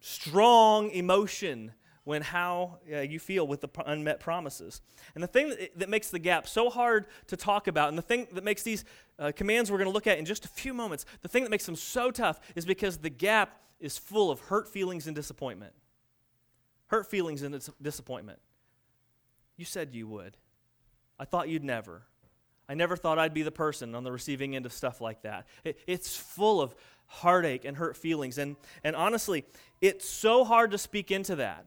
strong 0.00 0.90
emotion 0.90 1.72
when 2.04 2.22
how 2.22 2.78
uh, 2.92 3.00
you 3.00 3.18
feel 3.18 3.46
with 3.46 3.60
the 3.60 3.68
unmet 3.86 4.20
promises. 4.20 4.80
And 5.14 5.22
the 5.22 5.28
thing 5.28 5.50
that, 5.50 5.78
that, 5.78 5.88
makes 5.88 6.10
the 6.10 6.18
gap 6.18 6.48
so 6.48 6.70
hard 6.70 7.06
to 7.26 7.36
talk 7.36 7.68
about, 7.68 7.90
and 7.90 7.98
the 7.98 8.02
thing 8.02 8.26
that 8.32 8.42
makes 8.42 8.62
these 8.62 8.84
uh, 9.18 9.32
commands 9.36 9.70
we're 9.70 9.78
going 9.78 9.88
to 9.88 9.92
look 9.92 10.06
at 10.06 10.18
in 10.18 10.24
just 10.24 10.44
a 10.44 10.48
few 10.48 10.72
moments, 10.72 11.04
the 11.20 11.28
thing 11.28 11.44
that 11.44 11.50
makes 11.50 11.66
them 11.66 11.76
so 11.76 12.10
tough 12.10 12.40
is 12.56 12.64
because 12.64 12.96
the 12.96 13.10
gap 13.10 13.60
is 13.78 13.98
full 13.98 14.30
of 14.30 14.40
hurt 14.40 14.66
feelings 14.68 15.06
and 15.06 15.14
disappointment. 15.14 15.72
Hurt 16.86 17.08
feelings 17.08 17.42
and 17.42 17.56
disappointment. 17.80 18.40
You 19.56 19.64
said 19.64 19.94
you 19.94 20.08
would. 20.08 20.36
I 21.18 21.26
thought 21.26 21.48
you'd 21.48 21.62
never. 21.62 22.02
I 22.70 22.74
never 22.74 22.96
thought 22.96 23.18
I'd 23.18 23.34
be 23.34 23.42
the 23.42 23.50
person 23.50 23.96
on 23.96 24.04
the 24.04 24.12
receiving 24.12 24.54
end 24.54 24.64
of 24.64 24.72
stuff 24.72 25.00
like 25.00 25.22
that. 25.22 25.48
It, 25.64 25.80
it's 25.88 26.16
full 26.16 26.60
of 26.60 26.72
heartache 27.06 27.64
and 27.64 27.76
hurt 27.76 27.96
feelings. 27.96 28.38
And, 28.38 28.54
and 28.84 28.94
honestly, 28.94 29.44
it's 29.80 30.08
so 30.08 30.44
hard 30.44 30.70
to 30.70 30.78
speak 30.78 31.10
into 31.10 31.34
that. 31.34 31.66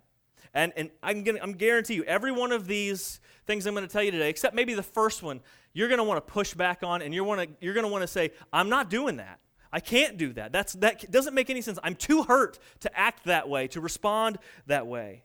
And, 0.54 0.72
and 0.78 0.92
I'm 1.04 1.24
going 1.24 1.38
I'm 1.42 1.52
guarantee 1.52 1.96
you, 1.96 2.06
every 2.06 2.32
one 2.32 2.54
of 2.54 2.68
these 2.68 3.20
things 3.46 3.68
I'm 3.68 3.74
going 3.74 3.86
to 3.86 3.92
tell 3.92 4.02
you 4.02 4.12
today, 4.12 4.30
except 4.30 4.56
maybe 4.56 4.76
the 4.76 4.82
first 4.82 5.22
one, 5.22 5.42
you're 5.74 5.90
going 5.90 5.98
to 5.98 6.06
want 6.06 6.26
to 6.26 6.34
push 6.34 6.54
back 6.54 6.84
on 6.84 7.02
and 7.02 7.14
you're, 7.14 7.26
wanna, 7.26 7.48
you're 7.60 7.74
going 7.74 7.86
to 7.86 7.92
want 7.92 8.04
to 8.04 8.08
say, 8.08 8.32
I'm 8.54 8.70
not 8.70 8.90
doing 8.90 9.18
that. 9.18 9.42
I 9.74 9.82
can't 9.82 10.16
do 10.16 10.32
that. 10.34 10.54
That's, 10.54 10.72
that 10.76 11.12
doesn't 11.12 11.34
make 11.34 11.50
any 11.50 11.62
sense. 11.62 11.80
I'm 11.84 11.96
too 11.96 12.24
hurt 12.24 12.60
to 12.80 12.98
act 12.98 13.26
that 13.26 13.50
way, 13.50 13.68
to 13.70 13.82
respond 13.82 14.38
that 14.68 14.88
way. 14.88 15.24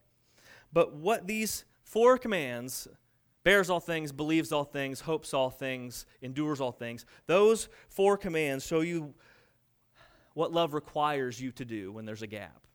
But 0.72 0.94
what 0.96 1.28
these 1.28 1.64
four 1.84 2.18
commands 2.18 2.88
bears 3.48 3.70
all 3.70 3.80
things, 3.80 4.12
believes 4.12 4.52
all 4.52 4.62
things, 4.62 5.00
hopes 5.00 5.32
all 5.32 5.48
things, 5.48 6.04
endures 6.20 6.60
all 6.60 6.70
things 6.70 7.06
those 7.26 7.70
four 7.88 8.18
commands 8.18 8.66
show 8.66 8.82
you 8.82 9.14
what 10.34 10.52
love 10.52 10.74
requires 10.74 11.40
you 11.40 11.50
to 11.50 11.64
do 11.64 11.90
when 11.90 12.04
there's 12.04 12.20
a 12.20 12.26
gap. 12.26 12.66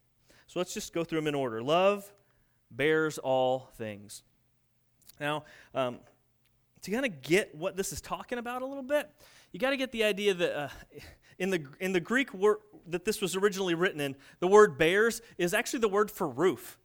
So 0.47 0.59
let's 0.59 0.73
just 0.73 0.91
go 0.91 1.03
through 1.03 1.19
them 1.19 1.27
in 1.27 1.35
order. 1.35 1.61
Love 1.61 2.11
bears 2.71 3.19
all 3.19 3.69
things. 3.77 4.23
Now, 5.19 5.43
um, 5.75 5.99
to 6.81 6.89
kind 6.89 7.05
of 7.05 7.21
get 7.21 7.53
what 7.53 7.77
this 7.77 7.93
is 7.93 8.01
talking 8.01 8.39
about 8.39 8.63
a 8.63 8.65
little 8.65 8.81
bit, 8.81 9.07
you 9.51 9.59
got 9.59 9.69
to 9.69 9.77
get 9.77 9.91
the 9.91 10.03
idea 10.03 10.33
that 10.33 10.59
uh, 10.59 10.69
in 11.37 11.51
the 11.51 11.63
in 11.81 11.91
the 11.93 11.99
Greek 11.99 12.33
word 12.33 12.57
that 12.87 13.05
this 13.05 13.21
was 13.21 13.35
originally 13.35 13.75
written 13.75 14.01
in, 14.01 14.15
the 14.39 14.47
word 14.47 14.79
bears 14.79 15.21
is 15.37 15.53
actually 15.53 15.81
the 15.81 15.87
word 15.87 16.09
for 16.09 16.27
roof. 16.27 16.79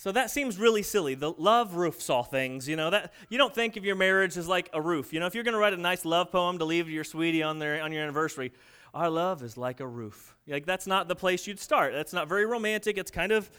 So 0.00 0.12
that 0.12 0.30
seems 0.30 0.58
really 0.58 0.82
silly. 0.82 1.14
The 1.14 1.32
love 1.32 1.74
roofs 1.74 2.08
all 2.08 2.22
things, 2.22 2.66
you 2.66 2.74
know. 2.74 2.88
That 2.88 3.12
you 3.28 3.36
don't 3.36 3.54
think 3.54 3.76
of 3.76 3.84
your 3.84 3.96
marriage 3.96 4.38
as 4.38 4.48
like 4.48 4.70
a 4.72 4.80
roof. 4.80 5.12
You 5.12 5.20
know, 5.20 5.26
if 5.26 5.34
you're 5.34 5.44
going 5.44 5.52
to 5.52 5.60
write 5.60 5.74
a 5.74 5.76
nice 5.76 6.06
love 6.06 6.32
poem 6.32 6.56
to 6.56 6.64
leave 6.64 6.88
your 6.88 7.04
sweetie 7.04 7.42
on 7.42 7.58
their 7.58 7.82
on 7.82 7.92
your 7.92 8.02
anniversary, 8.02 8.50
our 8.94 9.10
love 9.10 9.42
is 9.42 9.58
like 9.58 9.80
a 9.80 9.86
roof. 9.86 10.34
Like 10.48 10.64
that's 10.64 10.86
not 10.86 11.06
the 11.06 11.14
place 11.14 11.46
you'd 11.46 11.60
start. 11.60 11.92
That's 11.92 12.14
not 12.14 12.30
very 12.30 12.46
romantic. 12.46 12.96
It's 12.96 13.10
kind 13.10 13.30
of 13.30 13.50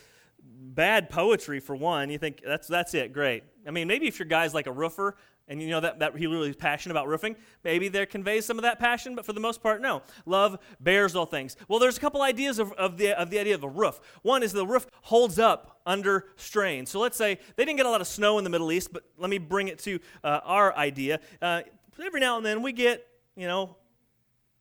bad 0.44 1.12
poetry 1.12 1.60
for 1.60 1.76
one. 1.76 2.10
You 2.10 2.18
think 2.18 2.42
that's 2.44 2.68
that's 2.68 2.96
it, 2.96 3.14
great. 3.14 3.44
I 3.68 3.70
mean, 3.70 3.88
maybe 3.88 4.08
if 4.08 4.18
your 4.18 4.28
guy's 4.28 4.56
like 4.56 4.66
a 4.66 4.72
roofer 4.72 5.18
and 5.52 5.62
you 5.62 5.68
know 5.68 5.82
that, 5.82 6.00
that 6.00 6.16
he 6.16 6.28
really 6.28 6.50
is 6.50 6.56
passionate 6.56 6.94
about 6.94 7.10
roofing, 7.10 7.36
maybe 7.66 7.90
there 7.90 8.06
conveys 8.06 8.46
some 8.46 8.58
of 8.58 8.64
that 8.64 8.80
passion, 8.80 9.16
but 9.16 9.26
for 9.26 9.34
the 9.34 9.40
most 9.42 9.62
part, 9.62 9.82
no. 9.82 10.02
Love 10.26 10.58
bears 10.80 11.14
all 11.14 11.26
things. 11.26 11.58
Well, 11.68 11.78
there's 11.78 11.98
a 11.98 12.00
couple 12.00 12.22
ideas 12.22 12.58
of, 12.58 12.72
of, 12.74 12.98
the, 12.98 13.20
of 13.20 13.30
the 13.30 13.38
idea 13.38 13.54
of 13.54 13.64
a 13.64 13.68
roof. 13.68 14.00
One 14.22 14.44
is 14.44 14.54
the 14.54 14.66
roof 14.66 14.88
holds 15.02 15.38
up 15.38 15.82
under 15.86 16.28
strain. 16.38 16.86
So 16.86 17.02
let's 17.02 17.18
say 17.18 17.38
they 17.58 17.66
didn't 17.66 17.76
get 17.76 17.86
a 17.86 17.90
lot 17.90 18.00
of 18.00 18.08
snow 18.08 18.38
in 18.38 18.46
the 18.46 18.50
Middle 18.50 18.72
East, 18.72 18.94
but 18.94 19.04
let 19.18 19.30
me 19.30 19.40
bring 19.40 19.68
it 19.68 19.78
to 19.80 20.00
uh, 20.24 20.40
our 20.46 20.74
idea. 20.78 21.20
Uh, 21.42 21.64
every 22.02 22.22
now 22.22 22.38
and 22.38 22.46
then 22.46 22.62
we 22.62 22.72
get, 22.72 23.06
you 23.36 23.48
know, 23.48 23.76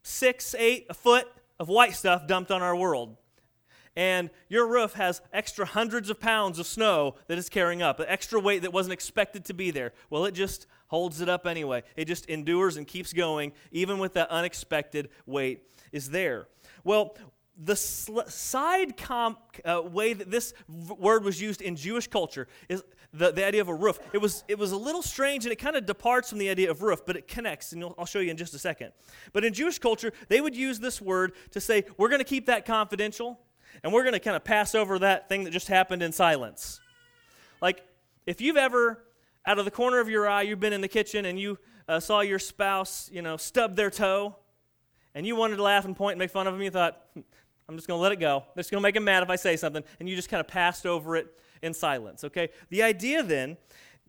six, 0.02 0.56
eight, 0.58 0.86
a 0.90 0.94
foot 0.94 1.28
of 1.60 1.68
white 1.68 1.94
stuff 1.94 2.26
dumped 2.26 2.50
on 2.50 2.62
our 2.62 2.74
world 2.74 3.16
and 3.96 4.30
your 4.48 4.66
roof 4.66 4.94
has 4.94 5.20
extra 5.32 5.66
hundreds 5.66 6.10
of 6.10 6.20
pounds 6.20 6.58
of 6.58 6.66
snow 6.66 7.16
that 7.26 7.38
it's 7.38 7.48
carrying 7.48 7.82
up, 7.82 8.00
an 8.00 8.06
extra 8.08 8.40
weight 8.40 8.62
that 8.62 8.72
wasn't 8.72 8.92
expected 8.92 9.44
to 9.46 9.54
be 9.54 9.70
there. 9.70 9.92
Well, 10.10 10.24
it 10.24 10.32
just 10.32 10.66
holds 10.88 11.20
it 11.20 11.28
up 11.28 11.46
anyway. 11.46 11.82
It 11.96 12.06
just 12.06 12.26
endures 12.26 12.76
and 12.76 12.86
keeps 12.86 13.12
going, 13.12 13.52
even 13.72 13.98
with 13.98 14.14
that 14.14 14.30
unexpected 14.30 15.08
weight 15.26 15.62
is 15.92 16.10
there. 16.10 16.48
Well, 16.84 17.16
the 17.62 17.76
sl- 17.76 18.20
side 18.28 18.96
com- 18.96 19.36
uh, 19.64 19.82
way 19.82 20.14
that 20.14 20.30
this 20.30 20.54
v- 20.68 20.94
word 20.94 21.24
was 21.24 21.40
used 21.40 21.60
in 21.60 21.76
Jewish 21.76 22.06
culture 22.06 22.48
is 22.68 22.82
the, 23.12 23.32
the 23.32 23.44
idea 23.44 23.60
of 23.60 23.68
a 23.68 23.74
roof. 23.74 23.98
It 24.12 24.18
was, 24.18 24.44
it 24.48 24.58
was 24.58 24.72
a 24.72 24.76
little 24.76 25.02
strange 25.02 25.44
and 25.44 25.52
it 25.52 25.56
kind 25.56 25.76
of 25.76 25.84
departs 25.84 26.30
from 26.30 26.38
the 26.38 26.48
idea 26.48 26.70
of 26.70 26.82
roof, 26.82 27.04
but 27.04 27.16
it 27.16 27.28
connects, 27.28 27.72
and 27.72 27.84
I'll 27.98 28.06
show 28.06 28.20
you 28.20 28.30
in 28.30 28.36
just 28.36 28.54
a 28.54 28.58
second. 28.58 28.92
But 29.32 29.44
in 29.44 29.52
Jewish 29.52 29.78
culture, 29.78 30.12
they 30.28 30.40
would 30.40 30.56
use 30.56 30.78
this 30.78 31.02
word 31.02 31.32
to 31.50 31.60
say, 31.60 31.84
we're 31.98 32.08
going 32.08 32.20
to 32.20 32.24
keep 32.24 32.46
that 32.46 32.64
confidential 32.64 33.38
and 33.82 33.92
we're 33.92 34.02
going 34.02 34.14
to 34.14 34.20
kind 34.20 34.36
of 34.36 34.44
pass 34.44 34.74
over 34.74 34.98
that 34.98 35.28
thing 35.28 35.44
that 35.44 35.50
just 35.52 35.68
happened 35.68 36.02
in 36.02 36.12
silence. 36.12 36.80
Like, 37.60 37.86
if 38.26 38.40
you've 38.40 38.56
ever, 38.56 39.02
out 39.46 39.58
of 39.58 39.64
the 39.64 39.70
corner 39.70 40.00
of 40.00 40.08
your 40.08 40.28
eye, 40.28 40.42
you've 40.42 40.60
been 40.60 40.72
in 40.72 40.80
the 40.80 40.88
kitchen 40.88 41.24
and 41.24 41.38
you 41.38 41.58
uh, 41.88 42.00
saw 42.00 42.20
your 42.20 42.38
spouse, 42.38 43.10
you 43.12 43.22
know, 43.22 43.36
stub 43.36 43.76
their 43.76 43.90
toe, 43.90 44.36
and 45.14 45.26
you 45.26 45.34
wanted 45.34 45.56
to 45.56 45.62
laugh 45.62 45.84
and 45.84 45.96
point 45.96 46.12
and 46.12 46.18
make 46.20 46.30
fun 46.30 46.46
of 46.46 46.54
them, 46.54 46.62
you 46.62 46.70
thought, 46.70 47.00
hmm, 47.14 47.20
I'm 47.68 47.76
just 47.76 47.88
going 47.88 47.98
to 47.98 48.02
let 48.02 48.12
it 48.12 48.20
go. 48.20 48.44
Just 48.56 48.70
going 48.70 48.80
to 48.80 48.82
make 48.82 48.96
him 48.96 49.04
mad 49.04 49.22
if 49.22 49.30
I 49.30 49.36
say 49.36 49.56
something, 49.56 49.82
and 49.98 50.08
you 50.08 50.16
just 50.16 50.28
kind 50.28 50.40
of 50.40 50.48
passed 50.48 50.86
over 50.86 51.16
it 51.16 51.26
in 51.62 51.74
silence, 51.74 52.24
okay? 52.24 52.50
The 52.68 52.82
idea 52.82 53.22
then 53.22 53.56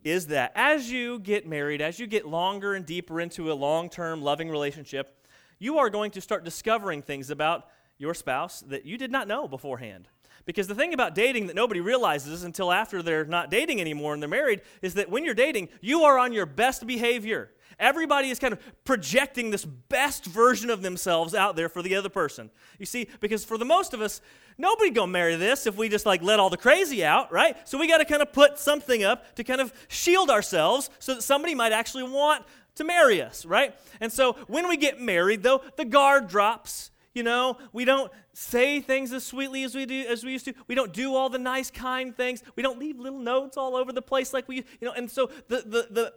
is 0.04 0.28
that 0.28 0.52
as 0.54 0.90
you 0.90 1.18
get 1.18 1.46
married, 1.46 1.80
as 1.80 1.98
you 1.98 2.06
get 2.06 2.26
longer 2.26 2.74
and 2.74 2.84
deeper 2.84 3.20
into 3.20 3.52
a 3.52 3.54
long 3.54 3.88
term 3.88 4.22
loving 4.22 4.48
relationship, 4.48 5.26
you 5.58 5.78
are 5.78 5.90
going 5.90 6.10
to 6.12 6.20
start 6.20 6.44
discovering 6.44 7.02
things 7.02 7.30
about 7.30 7.68
your 8.02 8.14
spouse 8.14 8.60
that 8.62 8.84
you 8.84 8.98
did 8.98 9.10
not 9.10 9.28
know 9.28 9.48
beforehand. 9.48 10.08
Because 10.44 10.66
the 10.66 10.74
thing 10.74 10.92
about 10.92 11.14
dating 11.14 11.46
that 11.46 11.56
nobody 11.56 11.80
realizes 11.80 12.42
until 12.42 12.72
after 12.72 13.00
they're 13.00 13.24
not 13.24 13.50
dating 13.50 13.80
anymore 13.80 14.12
and 14.12 14.20
they're 14.20 14.28
married 14.28 14.60
is 14.82 14.94
that 14.94 15.08
when 15.08 15.24
you're 15.24 15.34
dating, 15.34 15.68
you 15.80 16.02
are 16.02 16.18
on 16.18 16.32
your 16.32 16.46
best 16.46 16.84
behavior. 16.84 17.52
Everybody 17.78 18.28
is 18.28 18.38
kind 18.38 18.52
of 18.52 18.60
projecting 18.84 19.50
this 19.50 19.64
best 19.64 20.26
version 20.26 20.68
of 20.68 20.82
themselves 20.82 21.34
out 21.34 21.56
there 21.56 21.68
for 21.68 21.80
the 21.80 21.94
other 21.94 22.08
person. 22.08 22.50
You 22.78 22.86
see, 22.86 23.08
because 23.20 23.44
for 23.44 23.56
the 23.56 23.64
most 23.64 23.94
of 23.94 24.00
us, 24.00 24.20
nobody 24.58 24.90
gonna 24.90 25.12
marry 25.12 25.36
this 25.36 25.66
if 25.66 25.76
we 25.76 25.88
just 25.88 26.06
like 26.06 26.22
let 26.22 26.40
all 26.40 26.50
the 26.50 26.56
crazy 26.56 27.04
out, 27.04 27.32
right? 27.32 27.56
So 27.66 27.78
we 27.78 27.88
got 27.88 27.98
to 27.98 28.04
kind 28.04 28.22
of 28.22 28.32
put 28.32 28.58
something 28.58 29.04
up 29.04 29.36
to 29.36 29.44
kind 29.44 29.60
of 29.60 29.72
shield 29.88 30.28
ourselves 30.28 30.90
so 30.98 31.14
that 31.14 31.22
somebody 31.22 31.54
might 31.54 31.72
actually 31.72 32.04
want 32.04 32.44
to 32.74 32.84
marry 32.84 33.20
us, 33.22 33.44
right? 33.44 33.74
And 34.00 34.12
so 34.12 34.34
when 34.48 34.68
we 34.68 34.76
get 34.76 35.00
married, 35.00 35.42
though, 35.42 35.62
the 35.76 35.84
guard 35.84 36.28
drops 36.28 36.90
you 37.14 37.22
know, 37.22 37.58
we 37.72 37.84
don't 37.84 38.10
say 38.32 38.80
things 38.80 39.12
as 39.12 39.24
sweetly 39.24 39.64
as 39.64 39.74
we 39.74 39.86
do 39.86 40.04
as 40.08 40.24
we 40.24 40.32
used 40.32 40.46
to. 40.46 40.54
We 40.66 40.74
don't 40.74 40.92
do 40.92 41.14
all 41.14 41.28
the 41.28 41.38
nice, 41.38 41.70
kind 41.70 42.16
things. 42.16 42.42
We 42.56 42.62
don't 42.62 42.78
leave 42.78 42.98
little 42.98 43.18
notes 43.18 43.56
all 43.56 43.76
over 43.76 43.92
the 43.92 44.02
place 44.02 44.32
like 44.32 44.48
we, 44.48 44.56
you 44.56 44.64
know. 44.82 44.92
And 44.92 45.10
so 45.10 45.30
the 45.48 45.58
the 45.58 45.88
the, 45.90 46.14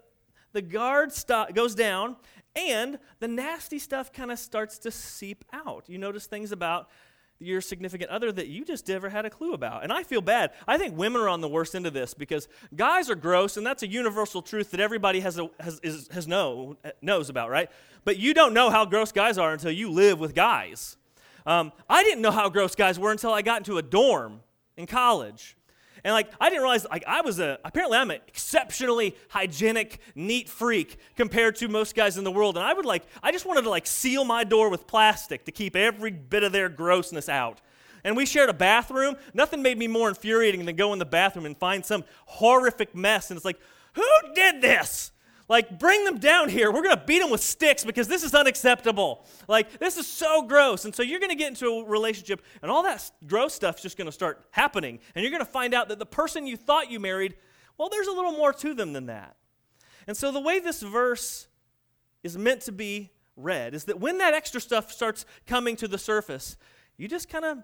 the 0.54 0.62
guard 0.62 1.12
stop, 1.12 1.54
goes 1.54 1.76
down, 1.76 2.16
and 2.56 2.98
the 3.20 3.28
nasty 3.28 3.80
stuff 3.80 4.14
kind 4.14 4.32
of 4.32 4.40
starts 4.40 4.78
to 4.80 4.92
seep 4.92 5.44
out. 5.52 5.84
You 5.88 5.98
notice 5.98 6.28
things 6.28 6.52
about 6.52 6.90
your 7.40 7.62
significant 7.62 8.10
other 8.10 8.32
that 8.32 8.48
you 8.48 8.64
just 8.64 8.88
never 8.88 9.10
had 9.10 9.26
a 9.26 9.30
clue 9.30 9.54
about. 9.54 9.84
And 9.84 9.92
I 9.92 10.04
feel 10.04 10.22
bad. 10.22 10.52
I 10.68 10.78
think 10.78 10.98
women 10.98 11.22
are 11.22 11.30
on 11.30 11.42
the 11.42 11.50
worst 11.50 11.76
end 11.76 11.86
of 11.86 11.94
this 11.94 12.14
because 12.14 12.48
guys 12.76 13.10
are 13.10 13.16
gross, 13.16 13.58
and 13.58 13.66
that's 13.66 13.84
a 13.84 13.88
universal 13.88 14.42
truth 14.42 14.72
that 14.72 14.80
everybody 14.80 15.20
has, 15.20 15.38
a, 15.38 15.50
has, 15.60 15.80
is, 15.84 16.08
has 16.10 16.28
know, 16.28 16.78
knows 17.02 17.30
about, 17.30 17.50
right? 17.50 17.70
But 18.06 18.18
you 18.18 18.34
don't 18.34 18.54
know 18.54 18.70
how 18.70 18.86
gross 18.86 19.12
guys 19.12 19.38
are 19.38 19.52
until 19.52 19.72
you 19.72 19.92
live 19.92 20.20
with 20.20 20.34
guys. 20.34 20.98
Um, 21.46 21.72
I 21.90 22.04
didn't 22.04 22.22
know 22.22 22.32
how 22.32 22.50
gross 22.50 22.74
guys 22.74 22.98
were 22.98 23.12
until 23.12 23.34
I 23.34 23.42
got 23.42 23.60
into 23.60 23.78
a 23.78 23.82
dorm 23.82 24.40
in 24.78 24.88
college. 24.88 25.56
And 26.06 26.14
like 26.14 26.30
I 26.40 26.50
didn't 26.50 26.62
realize 26.62 26.86
like 26.90 27.04
I 27.08 27.22
was 27.22 27.40
a 27.40 27.58
apparently 27.66 27.98
I'm 27.98 28.12
an 28.12 28.20
exceptionally 28.28 29.16
hygienic, 29.30 30.00
neat 30.14 30.48
freak 30.48 30.98
compared 31.16 31.56
to 31.58 31.68
most 31.68 31.96
guys 31.96 32.20
in 32.20 32.24
the 32.24 32.32
world. 32.32 32.58
And 32.58 32.66
I 32.66 32.74
would 32.74 32.86
like 32.86 33.08
I 33.24 33.32
just 33.32 33.44
wanted 33.44 33.64
to 33.64 33.72
like 33.72 33.88
seal 33.88 34.24
my 34.24 34.44
door 34.44 34.70
with 34.70 34.86
plastic 34.86 35.46
to 35.46 35.52
keep 35.52 35.76
every 35.76 36.12
bit 36.12 36.44
of 36.44 36.52
their 36.52 36.70
grossness 36.70 37.28
out. 37.28 37.60
And 38.04 38.16
we 38.16 38.28
shared 38.28 38.52
a 38.52 38.54
bathroom. 38.54 39.16
Nothing 39.34 39.64
made 39.64 39.80
me 39.80 39.88
more 39.88 40.08
infuriating 40.08 40.64
than 40.66 40.76
go 40.76 40.94
in 40.94 41.00
the 41.00 41.06
bathroom 41.06 41.48
and 41.48 41.58
find 41.58 41.84
some 41.84 42.04
horrific 42.28 42.94
mess. 42.94 43.32
And 43.32 43.38
it's 43.38 43.46
like, 43.46 43.60
who 43.96 44.08
did 44.36 44.62
this? 44.62 45.10
Like, 45.48 45.78
bring 45.78 46.04
them 46.06 46.18
down 46.18 46.50
here. 46.50 46.72
We're 46.72 46.82
going 46.82 46.98
to 46.98 47.04
beat 47.06 47.20
them 47.20 47.30
with 47.30 47.42
sticks 47.42 47.86
because 47.86 48.08
this 48.08 48.24
is 48.24 48.34
unacceptable. 48.34 49.26
Like, 49.48 49.78
this 49.78 49.96
is 49.98 50.08
so 50.08 50.42
gross. 50.42 50.86
And 50.86 50.96
so 50.96 51.04
you're 51.04 51.20
going 51.20 51.30
to 51.30 51.36
get 51.36 51.50
into 51.50 51.68
a 51.68 51.86
relationship, 51.86 52.42
and 52.64 52.72
all 52.72 52.82
that 52.84 53.12
gross 53.28 53.54
stuff's 53.54 53.82
just 53.82 53.96
going 53.96 54.08
to 54.08 54.12
start 54.12 54.44
happening. 54.52 55.00
And 55.14 55.24
you're 55.24 55.32
going 55.32 55.46
to 55.46 55.52
find 55.52 55.74
out 55.76 55.90
that 55.90 56.00
the 56.00 56.06
person 56.06 56.48
you 56.48 56.58
thought 56.58 56.90
you 56.90 57.00
married, 57.00 57.36
well, 57.78 57.90
there's 57.90 58.08
a 58.08 58.12
little 58.12 58.32
more 58.32 58.54
to 58.54 58.74
them 58.74 58.94
than 58.94 59.06
that. 59.06 59.36
And 60.08 60.18
so 60.18 60.32
the 60.32 60.40
way 60.40 60.60
this 60.60 60.82
verse 60.82 61.48
is 62.24 62.38
meant 62.38 62.62
to 62.62 62.72
be 62.72 63.12
read 63.36 63.76
is 63.76 63.84
that 63.86 64.00
when 64.00 64.18
that 64.18 64.34
extra 64.34 64.60
stuff 64.60 64.92
starts 64.92 65.26
coming 65.46 65.76
to 65.76 65.88
the 65.88 65.98
surface, 65.98 66.58
you 66.98 67.08
just 67.08 67.30
kind 67.30 67.46
of 67.46 67.60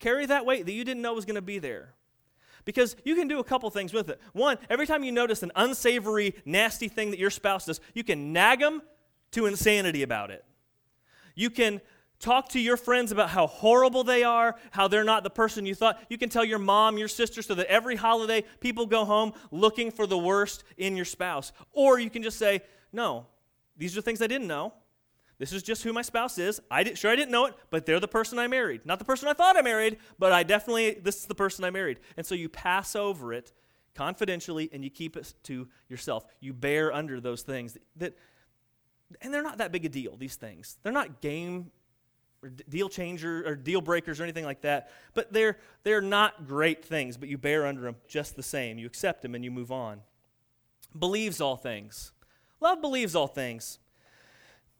carry 0.00 0.26
that 0.26 0.46
weight 0.46 0.66
that 0.66 0.72
you 0.72 0.82
didn't 0.84 1.02
know 1.02 1.14
was 1.14 1.24
going 1.24 1.36
to 1.36 1.42
be 1.42 1.58
there. 1.58 1.94
Because 2.64 2.96
you 3.04 3.14
can 3.14 3.28
do 3.28 3.38
a 3.38 3.44
couple 3.44 3.70
things 3.70 3.92
with 3.92 4.08
it. 4.08 4.20
One, 4.32 4.58
every 4.68 4.86
time 4.86 5.04
you 5.04 5.12
notice 5.12 5.42
an 5.42 5.52
unsavory, 5.56 6.34
nasty 6.44 6.88
thing 6.88 7.10
that 7.10 7.18
your 7.18 7.30
spouse 7.30 7.66
does, 7.66 7.80
you 7.94 8.04
can 8.04 8.32
nag 8.32 8.60
them 8.60 8.82
to 9.32 9.46
insanity 9.46 10.02
about 10.02 10.30
it. 10.30 10.44
You 11.34 11.50
can 11.50 11.80
Talk 12.20 12.50
to 12.50 12.60
your 12.60 12.76
friends 12.76 13.12
about 13.12 13.30
how 13.30 13.46
horrible 13.46 14.04
they 14.04 14.24
are, 14.24 14.54
how 14.72 14.88
they're 14.88 15.04
not 15.04 15.24
the 15.24 15.30
person 15.30 15.64
you 15.64 15.74
thought. 15.74 16.02
You 16.10 16.18
can 16.18 16.28
tell 16.28 16.44
your 16.44 16.58
mom, 16.58 16.98
your 16.98 17.08
sister, 17.08 17.40
so 17.40 17.54
that 17.54 17.66
every 17.66 17.96
holiday 17.96 18.44
people 18.60 18.84
go 18.84 19.06
home 19.06 19.32
looking 19.50 19.90
for 19.90 20.06
the 20.06 20.18
worst 20.18 20.62
in 20.76 20.96
your 20.96 21.06
spouse. 21.06 21.50
Or 21.72 21.98
you 21.98 22.10
can 22.10 22.22
just 22.22 22.38
say, 22.38 22.60
No, 22.92 23.26
these 23.74 23.96
are 23.96 24.02
things 24.02 24.20
I 24.20 24.26
didn't 24.26 24.48
know. 24.48 24.74
This 25.40 25.54
is 25.54 25.62
just 25.62 25.82
who 25.82 25.94
my 25.94 26.02
spouse 26.02 26.36
is. 26.36 26.60
I 26.70 26.82
did, 26.82 26.98
sure 26.98 27.10
I 27.10 27.16
didn't 27.16 27.30
know 27.30 27.46
it, 27.46 27.54
but 27.70 27.86
they're 27.86 27.98
the 27.98 28.06
person 28.06 28.38
I 28.38 28.46
married. 28.46 28.84
Not 28.84 28.98
the 28.98 29.06
person 29.06 29.26
I 29.26 29.32
thought 29.32 29.56
I 29.56 29.62
married, 29.62 29.96
but 30.18 30.32
I 30.32 30.42
definitely 30.42 31.00
this 31.02 31.16
is 31.16 31.24
the 31.24 31.34
person 31.34 31.64
I 31.64 31.70
married. 31.70 31.98
And 32.18 32.26
so 32.26 32.34
you 32.34 32.50
pass 32.50 32.94
over 32.94 33.32
it 33.32 33.50
confidentially 33.94 34.68
and 34.70 34.84
you 34.84 34.90
keep 34.90 35.16
it 35.16 35.32
to 35.44 35.66
yourself. 35.88 36.26
You 36.40 36.52
bear 36.52 36.92
under 36.92 37.22
those 37.22 37.40
things 37.40 37.72
that, 37.72 37.82
that 37.96 38.18
and 39.22 39.32
they're 39.32 39.42
not 39.42 39.58
that 39.58 39.72
big 39.72 39.86
a 39.86 39.88
deal, 39.88 40.14
these 40.14 40.36
things. 40.36 40.76
They're 40.82 40.92
not 40.92 41.22
game 41.22 41.70
or 42.42 42.50
deal 42.50 42.90
changer 42.90 43.42
or 43.46 43.56
deal 43.56 43.80
breakers 43.80 44.20
or 44.20 44.24
anything 44.24 44.44
like 44.44 44.60
that, 44.60 44.90
but 45.14 45.32
they're 45.32 45.56
they're 45.84 46.02
not 46.02 46.46
great 46.46 46.84
things, 46.84 47.16
but 47.16 47.30
you 47.30 47.38
bear 47.38 47.66
under 47.66 47.80
them 47.80 47.96
just 48.06 48.36
the 48.36 48.42
same. 48.42 48.78
You 48.78 48.84
accept 48.84 49.22
them 49.22 49.34
and 49.34 49.42
you 49.42 49.50
move 49.50 49.72
on. 49.72 50.02
Believes 50.98 51.40
all 51.40 51.56
things. 51.56 52.12
Love 52.60 52.82
believes 52.82 53.14
all 53.14 53.26
things. 53.26 53.78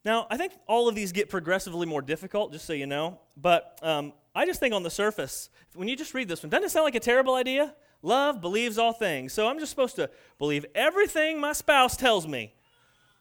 Now, 0.05 0.27
I 0.31 0.37
think 0.37 0.53
all 0.67 0.89
of 0.89 0.95
these 0.95 1.13
get 1.13 1.29
progressively 1.29 1.87
more 1.87 2.01
difficult, 2.01 2.53
just 2.53 2.65
so 2.65 2.73
you 2.73 2.87
know. 2.87 3.19
But 3.37 3.79
um, 3.83 4.13
I 4.35 4.47
just 4.47 4.61
think 4.61 4.75
on 4.75 4.83
the 4.83 4.91
surface, 4.91 5.51
when 5.75 5.89
you 5.89 5.97
just 5.97 6.15
read 6.15 6.29
this 6.29 6.43
one, 6.43 6.51
doesn't 6.51 6.65
it 6.65 6.71
sound 6.71 6.85
like 6.85 6.95
a 6.95 7.01
terrible 7.01 7.35
idea? 7.35 7.75
Love 8.03 8.41
believes 8.41 8.79
all 8.79 8.93
things. 8.93 9.33
So 9.33 9.47
I'm 9.47 9.59
just 9.59 9.71
supposed 9.71 9.97
to 9.97 10.09
believe 10.39 10.65
everything 10.75 11.39
my 11.39 11.53
spouse 11.53 11.97
tells 11.97 12.27
me. 12.27 12.55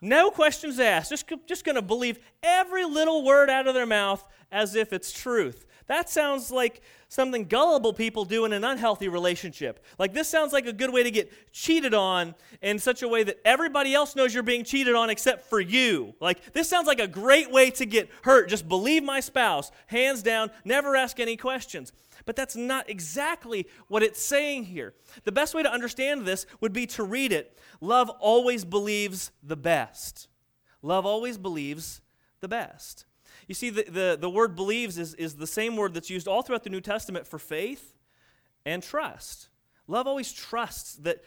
No 0.02 0.32
questions 0.32 0.80
asked. 0.80 1.10
Just, 1.10 1.30
just 1.46 1.66
going 1.66 1.76
to 1.76 1.82
believe 1.82 2.20
every 2.42 2.86
little 2.86 3.26
word 3.26 3.50
out 3.50 3.68
of 3.68 3.74
their 3.74 3.86
mouth 3.86 4.24
as 4.52 4.76
if 4.76 4.94
it's 4.94 5.12
truth. 5.12 5.66
That 5.88 6.10
sounds 6.10 6.52
like 6.52 6.82
something 7.10 7.46
gullible 7.46 7.92
people 7.92 8.24
do 8.24 8.46
in 8.46 8.54
an 8.54 8.64
unhealthy 8.64 9.10
relationship. 9.10 9.84
Like, 9.98 10.14
this 10.14 10.30
sounds 10.30 10.54
like 10.54 10.68
a 10.68 10.74
good 10.74 10.94
way 10.94 11.04
to 11.04 11.12
get 11.12 11.32
cheated 11.52 11.94
on 11.94 12.36
in 12.62 12.80
such 12.80 13.02
a 13.02 13.08
way 13.08 13.24
that 13.24 13.40
everybody 13.44 13.94
else 13.94 14.16
knows 14.16 14.34
you're 14.34 14.44
being 14.44 14.64
cheated 14.64 14.96
on 14.96 15.10
except 15.10 15.50
for 15.50 15.60
you. 15.60 16.14
Like, 16.22 16.54
this 16.54 16.70
sounds 16.70 16.88
like 16.88 17.00
a 17.00 17.08
great 17.08 17.52
way 17.52 17.72
to 17.72 17.86
get 17.86 18.10
hurt. 18.22 18.48
Just 18.48 18.70
believe 18.70 19.04
my 19.04 19.20
spouse, 19.20 19.72
hands 19.88 20.22
down, 20.22 20.52
never 20.64 20.96
ask 20.96 21.20
any 21.20 21.36
questions. 21.36 21.92
But 22.26 22.36
that's 22.36 22.56
not 22.56 22.90
exactly 22.90 23.68
what 23.88 24.04
it's 24.04 24.22
saying 24.22 24.66
here. 24.66 24.94
The 25.24 25.32
best 25.32 25.56
way 25.56 25.64
to 25.64 25.72
understand 25.72 26.26
this 26.26 26.46
would 26.62 26.74
be 26.74 26.86
to 26.88 27.04
read 27.04 27.32
it. 27.32 27.58
Love 27.82 28.10
always 28.20 28.64
believes 28.64 29.32
the 29.42 29.58
best. 29.58 30.28
Love 30.84 31.08
always 31.08 31.40
believes 31.40 32.02
the 32.40 32.48
best. 32.48 33.06
You 33.50 33.56
see, 33.56 33.72
the, 33.72 33.84
the, 33.84 34.18
the 34.22 34.30
word 34.30 34.56
believes 34.56 35.00
is, 35.00 35.16
is 35.16 35.36
the 35.36 35.48
same 35.48 35.76
word 35.76 35.96
that's 35.96 36.12
used 36.12 36.28
all 36.28 36.44
throughout 36.44 36.64
the 36.64 36.70
New 36.70 36.82
Testament 36.82 37.26
for 37.26 37.40
faith 37.40 37.96
and 38.64 38.84
trust. 38.84 39.50
Love 39.88 40.06
always 40.06 40.32
trusts 40.32 40.98
that 40.98 41.24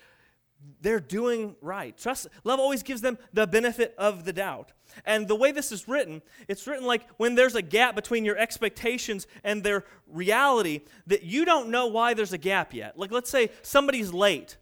they're 0.81 1.01
doing 1.01 1.57
right. 1.61 1.99
Trust, 1.99 2.29
love 2.45 2.61
always 2.61 2.85
gives 2.85 3.01
them 3.01 3.19
the 3.33 3.45
benefit 3.49 3.93
of 3.99 4.25
the 4.25 4.33
doubt. 4.33 4.71
And 5.05 5.27
the 5.27 5.35
way 5.35 5.51
this 5.51 5.73
is 5.73 5.89
written, 5.89 6.23
it's 6.47 6.65
written 6.69 6.87
like 6.87 7.09
when 7.17 7.35
there's 7.35 7.57
a 7.57 7.63
gap 7.63 7.97
between 7.97 8.25
your 8.25 8.39
expectations 8.39 9.27
and 9.43 9.65
their 9.65 9.85
reality 10.07 10.83
that 11.09 11.25
you 11.25 11.45
don't 11.45 11.71
know 11.71 11.89
why 11.89 12.15
there's 12.15 12.33
a 12.33 12.39
gap 12.39 12.73
yet. 12.73 12.97
Like 12.97 13.11
let's 13.11 13.31
say 13.31 13.51
somebody's 13.63 14.13
late 14.13 14.59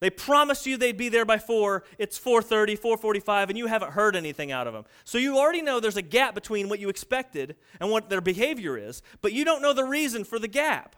they 0.00 0.10
promised 0.10 0.66
you 0.66 0.76
they'd 0.76 0.96
be 0.96 1.08
there 1.08 1.24
by 1.24 1.38
4. 1.38 1.82
It's 1.98 2.18
4:30, 2.18 2.76
4:45 2.76 3.48
and 3.48 3.58
you 3.58 3.66
haven't 3.66 3.92
heard 3.92 4.14
anything 4.14 4.52
out 4.52 4.66
of 4.66 4.72
them. 4.72 4.84
So 5.04 5.18
you 5.18 5.38
already 5.38 5.62
know 5.62 5.80
there's 5.80 5.96
a 5.96 6.02
gap 6.02 6.34
between 6.34 6.68
what 6.68 6.78
you 6.78 6.88
expected 6.88 7.56
and 7.80 7.90
what 7.90 8.08
their 8.08 8.20
behavior 8.20 8.78
is, 8.78 9.02
but 9.20 9.32
you 9.32 9.44
don't 9.44 9.62
know 9.62 9.72
the 9.72 9.84
reason 9.84 10.24
for 10.24 10.38
the 10.38 10.48
gap. 10.48 10.94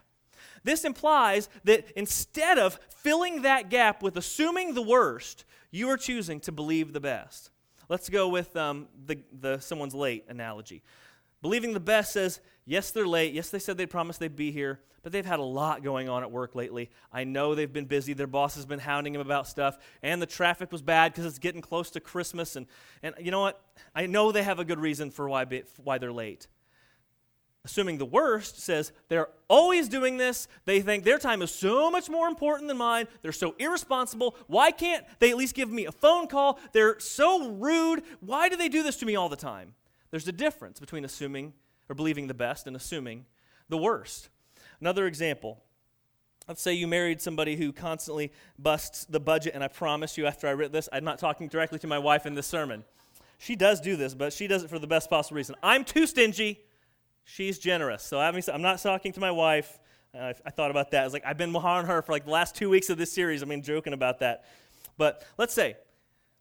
This 0.63 0.85
implies 0.85 1.49
that 1.65 1.91
instead 1.97 2.59
of 2.59 2.79
filling 2.91 3.43
that 3.43 3.71
gap 3.71 4.03
with 4.03 4.17
assuming 4.17 4.75
the 4.75 4.83
worst, 4.83 5.45
you 5.71 5.89
are 5.89 5.97
choosing 5.97 6.41
to 6.41 6.53
believe 6.53 6.93
the 6.93 7.01
best. 7.01 7.51
Let's 7.89 8.09
go 8.09 8.29
with 8.29 8.55
um, 8.57 8.89
the, 9.07 9.19
the 9.33 9.59
someone's 9.59 9.95
late 9.95 10.25
analogy. 10.29 10.83
Believing 11.43 11.73
the 11.73 11.81
best 11.81 12.13
says, 12.13 12.41
yes, 12.67 12.91
they're 12.91 13.07
late. 13.07 13.33
Yes, 13.33 13.51
they 13.51 13.59
said 13.59 13.79
they 13.79 13.87
promised 13.87 14.21
they'd 14.21 14.37
be 14.37 14.53
here, 14.53 14.81
but 15.03 15.13
they've 15.13 15.25
had 15.25 15.39
a 15.39 15.45
lot 15.45 15.83
going 15.83 16.09
on 16.09 16.23
at 16.23 16.31
work 16.31 16.55
lately. 16.55 16.91
I 17.13 17.25
know 17.25 17.55
they've 17.55 17.73
been 17.73 17.87
busy. 17.87 18.13
Their 18.13 18.27
boss 18.27 18.57
has 18.57 18.67
been 18.67 18.79
hounding 18.79 19.15
them 19.15 19.23
about 19.23 19.47
stuff, 19.47 19.79
and 20.03 20.21
the 20.21 20.27
traffic 20.27 20.71
was 20.71 20.83
bad 20.83 21.13
because 21.13 21.25
it's 21.25 21.39
getting 21.39 21.63
close 21.63 21.91
to 21.93 22.01
Christmas. 22.01 22.57
And, 22.57 22.67
and 23.03 23.15
you 23.19 23.31
know 23.31 23.41
what? 23.41 23.61
I 23.95 24.07
know 24.07 24.33
they 24.33 24.43
have 24.43 24.59
a 24.59 24.65
good 24.65 24.79
reason 24.79 25.11
for 25.11 25.29
why, 25.29 25.47
why 25.83 25.99
they're 25.99 26.13
late. 26.13 26.47
Assuming 27.65 27.99
the 27.99 28.07
worst 28.07 28.61
says 28.61 28.91
they're 29.09 29.29
always 29.49 29.89
doing 29.89 30.17
this. 30.17 30.49
They 30.65 30.81
think 30.81 31.05
their 31.05 31.19
time 31.19 31.43
is 31.43 31.51
so 31.51 31.91
much 31.91 32.09
more 32.09 32.27
important 32.27 32.69
than 32.69 32.79
mine. 32.79 33.07
They're 33.21 33.33
so 33.33 33.55
irresponsible. 33.59 34.35
Why 34.47 34.71
can't 34.71 35.05
they 35.19 35.31
at 35.31 35.37
least 35.37 35.55
give 35.55 35.71
me 35.71 35.85
a 35.85 35.93
phone 35.93 36.27
call? 36.27 36.59
They're 36.73 36.99
so 37.01 37.51
rude. 37.51 38.03
Why 38.21 38.49
do 38.49 38.57
they 38.57 38.71
do 38.71 38.83
this 38.83 38.97
to 38.99 39.07
me 39.07 39.15
all 39.15 39.29
the 39.29 39.37
time? 39.37 39.75
There's 40.11 40.27
a 40.29 40.33
difference 40.33 40.81
between 40.81 41.05
assuming 41.05 41.53
or 41.89 41.95
believing 41.95 42.27
the 42.27 42.35
best 42.35 42.67
and 42.67 42.75
assuming 42.77 43.27
the 43.69 43.79
worst. 43.79 44.29
Another 44.81 45.07
example. 45.07 45.63
Let's 46.49 46.63
say 46.63 46.73
you 46.73 46.89
married 46.89 47.21
somebody 47.21 47.57
who 47.57 47.73
constantly 47.73 48.33
busts 48.59 49.05
the 49.05 49.21
budget, 49.21 49.55
and 49.55 49.63
I 49.63 49.69
promise 49.69 50.19
you, 50.19 50.27
after 50.27 50.49
I 50.49 50.53
read 50.53 50.73
this, 50.73 50.89
I'm 50.93 51.05
not 51.05 51.19
talking 51.19 51.47
directly 51.47 51.79
to 51.81 51.87
my 51.87 51.99
wife 51.99 52.27
in 52.27 52.35
this 52.35 52.47
sermon. 52.47 52.85
She 53.39 53.55
does 53.55 53.81
do 53.81 53.95
this, 53.95 54.15
but 54.15 54.33
she 54.33 54.47
does 54.47 54.65
it 54.65 54.71
for 54.71 54.79
the 54.79 54.87
best 54.87 55.09
possible 55.09 55.37
reason. 55.37 55.55
I'm 55.63 55.85
too 55.85 56.07
stingy. 56.07 56.61
She's 57.25 57.59
generous. 57.59 58.03
So 58.03 58.19
I'm 58.19 58.63
not 58.63 58.81
talking 58.81 59.13
to 59.13 59.21
my 59.21 59.31
wife. 59.31 59.79
I, 60.13 60.35
I 60.45 60.51
thought 60.51 60.73
about 60.73 60.91
that. 60.91 61.03
I 61.03 61.05
was 61.05 61.13
like, 61.13 61.25
I've 61.25 61.39
been 61.39 61.55
on 61.55 61.87
her 61.87 62.03
for 62.03 62.11
like 62.13 62.25
the 62.25 62.33
last 62.33 62.57
two 62.57 62.69
weeks 62.69 62.91
of 62.91 62.99
this 62.99 63.13
series. 63.13 63.43
I 63.43 63.47
mean, 63.47 63.63
joking 63.63 63.93
about 63.93 64.19
that. 64.21 64.45
But 64.99 65.25
let's 65.39 65.55
say, 65.55 65.77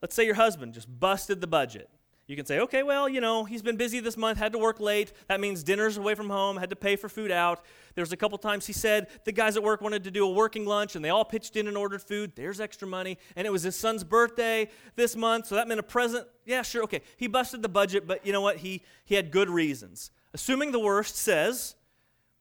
let's 0.02 0.16
say 0.16 0.26
your 0.26 0.36
husband 0.36 0.74
just 0.74 0.88
busted 1.00 1.40
the 1.40 1.48
budget. 1.48 1.90
You 2.30 2.36
can 2.36 2.46
say, 2.46 2.60
okay, 2.60 2.84
well, 2.84 3.10
you 3.10 3.22
know, 3.22 3.44
he's 3.44 3.64
been 3.64 3.76
busy 3.76 4.00
this 4.00 4.16
month, 4.16 4.38
had 4.38 4.52
to 4.52 4.60
work 4.60 4.80
late. 4.80 5.14
That 5.30 5.40
means 5.40 5.64
dinner's 5.64 5.98
away 5.98 6.14
from 6.14 6.30
home, 6.30 6.58
had 6.58 6.70
to 6.70 6.76
pay 6.76 6.96
for 6.96 7.10
food 7.10 7.32
out. 7.32 7.66
There's 7.96 8.12
a 8.12 8.18
couple 8.18 8.38
times 8.38 8.68
he 8.68 8.74
said 8.74 9.08
the 9.26 9.32
guys 9.32 9.58
at 9.58 9.64
work 9.64 9.82
wanted 9.82 10.04
to 10.04 10.12
do 10.12 10.24
a 10.24 10.32
working 10.32 10.64
lunch 10.68 10.96
and 10.96 11.04
they 11.04 11.10
all 11.10 11.26
pitched 11.26 11.56
in 11.56 11.68
and 11.68 11.76
ordered 11.76 12.04
food. 12.04 12.34
There's 12.36 12.62
extra 12.62 12.88
money. 12.88 13.18
And 13.36 13.48
it 13.48 13.50
was 13.50 13.64
his 13.64 13.76
son's 13.76 14.04
birthday 14.04 14.70
this 14.96 15.16
month, 15.16 15.48
so 15.48 15.56
that 15.56 15.68
meant 15.68 15.80
a 15.80 15.84
present. 15.84 16.28
Yeah, 16.46 16.62
sure, 16.62 16.84
okay. 16.84 17.02
He 17.18 17.26
busted 17.26 17.64
the 17.64 17.68
budget, 17.68 18.06
but 18.06 18.24
you 18.24 18.32
know 18.32 18.42
what? 18.42 18.58
He, 18.58 18.84
he 19.06 19.16
had 19.16 19.32
good 19.32 19.50
reasons. 19.50 20.12
Assuming 20.32 20.72
the 20.72 20.80
worst 20.80 21.16
says, 21.16 21.74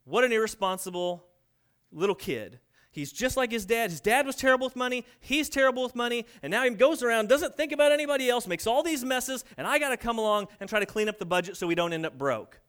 what 0.05 0.23
an 0.23 0.33
irresponsible 0.33 1.25
little 1.91 2.15
kid. 2.15 2.61
He's 2.91 3.13
just 3.13 3.37
like 3.37 3.53
his 3.53 3.67
dad. 3.67 3.91
His 3.91 4.01
dad 4.01 4.27
was 4.27 4.35
terrible 4.35 4.67
with 4.67 4.77
money. 4.77 5.05
He's 5.21 5.49
terrible 5.49 5.83
with 5.83 5.95
money. 5.95 6.27
And 6.43 6.51
now 6.51 6.65
he 6.65 6.71
goes 6.71 7.03
around, 7.03 7.29
doesn't 7.29 7.57
think 7.57 7.73
about 7.73 7.93
anybody 7.93 8.29
else, 8.31 8.47
makes 8.47 8.67
all 8.67 8.83
these 8.83 9.05
messes, 9.05 9.45
and 9.57 9.67
I 9.67 9.79
got 9.79 9.91
to 9.91 9.97
come 9.97 10.19
along 10.19 10.49
and 10.59 10.69
try 10.69 10.81
to 10.81 10.87
clean 10.87 11.09
up 11.09 11.19
the 11.19 11.27
budget 11.27 11.57
so 11.57 11.67
we 11.67 11.75
don't 11.75 11.93
end 11.93 12.07
up 12.07 12.17
broke. 12.17 12.61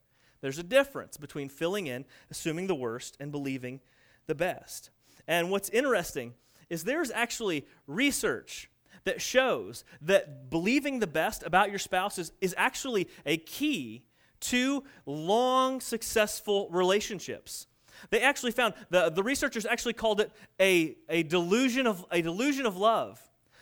There's 0.41 0.57
a 0.57 0.63
difference 0.63 1.17
between 1.17 1.49
filling 1.49 1.87
in, 1.87 2.05
assuming 2.31 2.67
the 2.67 2.75
worst, 2.75 3.17
and 3.19 3.31
believing 3.31 3.81
the 4.27 4.35
best. 4.35 4.89
And 5.27 5.51
what's 5.51 5.69
interesting 5.69 6.33
is 6.69 6.83
there's 6.83 7.11
actually 7.11 7.65
research 7.87 8.69
that 9.05 9.21
shows 9.21 9.83
that 10.01 10.49
believing 10.49 10.99
the 10.99 11.07
best 11.07 11.43
about 11.43 11.69
your 11.69 11.79
spouse 11.79 12.17
is, 12.17 12.31
is 12.41 12.53
actually 12.57 13.09
a 13.25 13.37
key 13.37 14.03
to 14.39 14.83
long, 15.05 15.81
successful 15.81 16.69
relationships. 16.69 17.67
They 18.09 18.21
actually 18.21 18.51
found, 18.51 18.73
the, 18.89 19.09
the 19.09 19.23
researchers 19.23 19.65
actually 19.65 19.93
called 19.93 20.21
it 20.21 20.31
a, 20.59 20.95
a, 21.09 21.23
delusion 21.23 21.87
of, 21.87 22.05
a 22.11 22.21
delusion 22.21 22.65
of 22.65 22.77
love. 22.77 23.21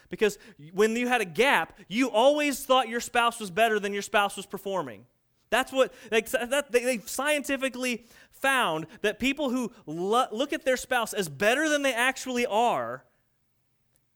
Because 0.10 0.38
when 0.73 0.95
you 0.95 1.08
had 1.08 1.21
a 1.21 1.26
gap, 1.26 1.78
you 1.88 2.10
always 2.10 2.65
thought 2.65 2.88
your 2.88 3.02
spouse 3.02 3.39
was 3.39 3.52
better 3.52 3.80
than 3.80 3.93
your 3.93 4.02
spouse 4.02 4.38
was 4.38 4.45
performing. 4.45 5.06
That's 5.50 5.71
what 5.71 5.93
they, 6.10 6.21
that, 6.21 6.71
they, 6.71 6.84
they 6.84 6.97
scientifically 7.00 8.06
found 8.32 8.88
that 9.02 9.19
people 9.19 9.50
who 9.50 9.71
lo- 9.86 10.28
look 10.32 10.54
at 10.54 10.65
their 10.65 10.78
spouse 10.78 11.13
as 11.13 11.30
better 11.30 11.69
than 11.69 11.82
they 11.82 11.93
actually 11.93 12.45
are 12.45 13.04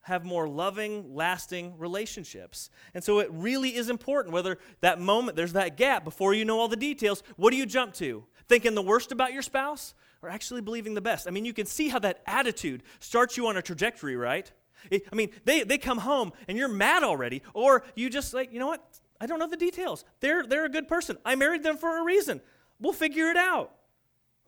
have 0.04 0.26
more 0.26 0.48
loving, 0.48 1.14
lasting 1.14 1.78
relationships. 1.78 2.70
And 2.94 3.04
so 3.04 3.20
it 3.20 3.30
really 3.32 3.76
is 3.76 3.90
important 3.90 4.34
whether 4.34 4.58
that 4.82 5.00
moment, 5.00 5.38
there's 5.38 5.54
that 5.54 5.78
gap 5.78 6.04
before 6.04 6.34
you 6.34 6.44
know 6.44 6.60
all 6.60 6.68
the 6.68 6.76
details, 6.76 7.22
what 7.36 7.52
do 7.52 7.58
you 7.58 7.68
jump 7.68 7.94
to? 7.96 8.26
Thinking 8.48 8.74
the 8.74 8.82
worst 8.82 9.12
about 9.12 9.32
your 9.32 9.44
spouse 9.44 9.94
or 10.22 10.30
actually 10.30 10.62
believing 10.62 10.94
the 10.94 11.02
best? 11.02 11.28
I 11.28 11.32
mean, 11.32 11.46
you 11.46 11.54
can 11.54 11.66
see 11.66 11.90
how 11.90 12.00
that 12.00 12.22
attitude 12.26 12.84
starts 13.00 13.38
you 13.38 13.48
on 13.48 13.58
a 13.58 13.62
trajectory, 13.62 14.16
right? 14.16 14.52
I 14.92 15.16
mean, 15.16 15.30
they, 15.46 15.64
they 15.64 15.78
come 15.78 16.00
home 16.00 16.34
and 16.48 16.58
you're 16.58 16.68
mad 16.68 17.04
already, 17.04 17.44
or 17.54 17.84
you 17.96 18.10
just 18.10 18.34
like, 18.34 18.52
you 18.52 18.60
know 18.60 18.68
what? 18.68 18.84
I 19.20 19.28
don't 19.28 19.38
know 19.38 19.48
the 19.48 19.58
details. 19.58 20.04
They're, 20.20 20.44
they're 20.44 20.66
a 20.66 20.70
good 20.70 20.88
person. 20.88 21.18
I 21.24 21.36
married 21.36 21.64
them 21.64 21.78
for 21.78 22.00
a 22.00 22.04
reason. 22.04 22.42
We'll 22.80 22.94
figure 22.94 23.30
it 23.30 23.38
out. 23.38 23.72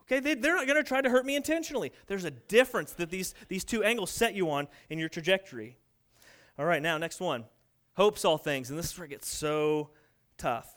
Okay, 0.01 0.19
they, 0.19 0.33
they're 0.33 0.55
not 0.55 0.67
going 0.67 0.77
to 0.77 0.87
try 0.87 1.01
to 1.01 1.09
hurt 1.09 1.25
me 1.25 1.35
intentionally. 1.35 1.93
There's 2.07 2.25
a 2.25 2.31
difference 2.31 2.93
that 2.93 3.09
these, 3.09 3.33
these 3.47 3.63
two 3.63 3.83
angles 3.83 4.11
set 4.11 4.33
you 4.33 4.49
on 4.49 4.67
in 4.89 4.99
your 4.99 5.09
trajectory. 5.09 5.77
All 6.57 6.65
right, 6.65 6.81
now, 6.81 6.97
next 6.97 7.19
one. 7.19 7.45
Hopes 7.95 8.25
all 8.25 8.37
things. 8.37 8.69
And 8.69 8.77
this 8.77 8.91
is 8.91 8.97
where 8.97 9.05
it 9.05 9.09
gets 9.09 9.29
so 9.29 9.91
tough 10.37 10.67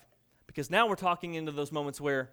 because 0.46 0.70
now 0.70 0.86
we're 0.86 0.94
talking 0.94 1.34
into 1.34 1.50
those 1.50 1.72
moments 1.72 2.00
where 2.00 2.30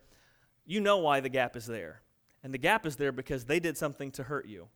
you 0.66 0.82
know 0.82 0.98
why 0.98 1.20
the 1.20 1.30
gap 1.30 1.56
is 1.56 1.66
there. 1.66 2.03
And 2.44 2.54
the 2.54 2.58
gap 2.58 2.86
is 2.86 2.98
there 2.98 3.12
because 3.12 3.46
they 3.46 3.60
did 3.60 3.78
something 3.78 4.12
to 4.12 4.24
hurt 4.24 4.48
you. 4.48 4.68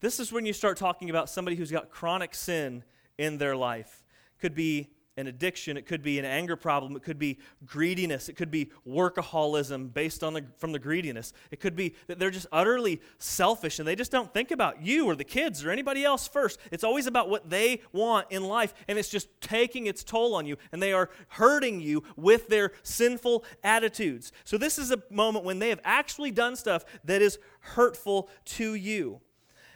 This 0.00 0.18
is 0.18 0.32
when 0.32 0.46
you 0.46 0.52
start 0.52 0.76
talking 0.76 1.10
about 1.10 1.28
somebody 1.30 1.56
who's 1.56 1.70
got 1.70 1.90
chronic 1.90 2.34
sin 2.34 2.82
in 3.18 3.38
their 3.38 3.54
life. 3.54 4.02
Could 4.40 4.54
be 4.54 4.90
an 5.16 5.26
addiction, 5.26 5.76
it 5.76 5.86
could 5.86 6.02
be 6.02 6.18
an 6.18 6.24
anger 6.24 6.56
problem, 6.56 6.96
it 6.96 7.02
could 7.02 7.18
be 7.18 7.38
greediness, 7.66 8.28
it 8.28 8.36
could 8.36 8.50
be 8.50 8.70
workaholism 8.88 9.92
based 9.92 10.24
on 10.24 10.32
the 10.32 10.44
from 10.56 10.72
the 10.72 10.78
greediness. 10.78 11.32
It 11.50 11.60
could 11.60 11.76
be 11.76 11.94
that 12.06 12.18
they're 12.18 12.30
just 12.30 12.46
utterly 12.50 13.00
selfish 13.18 13.78
and 13.78 13.86
they 13.86 13.94
just 13.94 14.10
don't 14.10 14.32
think 14.32 14.50
about 14.50 14.82
you 14.82 15.06
or 15.06 15.14
the 15.14 15.24
kids 15.24 15.64
or 15.64 15.70
anybody 15.70 16.04
else 16.04 16.26
first. 16.26 16.58
It's 16.70 16.84
always 16.84 17.06
about 17.06 17.28
what 17.28 17.50
they 17.50 17.82
want 17.92 18.28
in 18.30 18.42
life 18.44 18.72
and 18.88 18.98
it's 18.98 19.10
just 19.10 19.28
taking 19.40 19.86
its 19.86 20.02
toll 20.02 20.34
on 20.34 20.46
you 20.46 20.56
and 20.72 20.82
they 20.82 20.92
are 20.92 21.10
hurting 21.28 21.80
you 21.80 22.02
with 22.16 22.48
their 22.48 22.72
sinful 22.82 23.44
attitudes. 23.62 24.32
So 24.44 24.56
this 24.56 24.78
is 24.78 24.90
a 24.90 25.02
moment 25.10 25.44
when 25.44 25.58
they 25.58 25.68
have 25.68 25.80
actually 25.84 26.30
done 26.30 26.56
stuff 26.56 26.84
that 27.04 27.20
is 27.20 27.38
hurtful 27.60 28.30
to 28.44 28.74
you. 28.74 29.20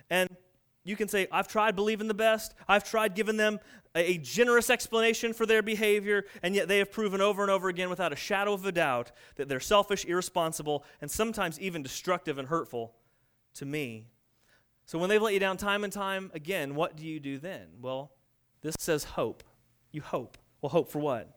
And 0.08 0.28
you 0.86 0.94
can 0.94 1.08
say, 1.08 1.26
I've 1.32 1.48
tried 1.48 1.74
believing 1.74 2.06
the 2.06 2.14
best. 2.14 2.54
I've 2.68 2.84
tried 2.84 3.16
giving 3.16 3.36
them 3.36 3.58
a 4.04 4.18
generous 4.18 4.68
explanation 4.70 5.32
for 5.32 5.46
their 5.46 5.62
behavior, 5.62 6.24
and 6.42 6.54
yet 6.54 6.68
they 6.68 6.78
have 6.78 6.92
proven 6.92 7.20
over 7.20 7.42
and 7.42 7.50
over 7.50 7.68
again 7.68 7.88
without 7.88 8.12
a 8.12 8.16
shadow 8.16 8.52
of 8.52 8.64
a 8.64 8.72
doubt 8.72 9.12
that 9.36 9.48
they're 9.48 9.60
selfish, 9.60 10.04
irresponsible, 10.04 10.84
and 11.00 11.10
sometimes 11.10 11.58
even 11.60 11.82
destructive 11.82 12.38
and 12.38 12.48
hurtful 12.48 12.94
to 13.54 13.64
me. 13.64 14.08
So 14.84 14.98
when 14.98 15.08
they've 15.08 15.22
let 15.22 15.34
you 15.34 15.40
down 15.40 15.56
time 15.56 15.82
and 15.82 15.92
time 15.92 16.30
again, 16.34 16.74
what 16.74 16.96
do 16.96 17.06
you 17.06 17.18
do 17.18 17.38
then? 17.38 17.66
Well, 17.80 18.12
this 18.62 18.76
says 18.78 19.04
hope. 19.04 19.42
You 19.90 20.00
hope. 20.00 20.38
Well, 20.60 20.70
hope 20.70 20.90
for 20.90 20.98
what? 20.98 21.36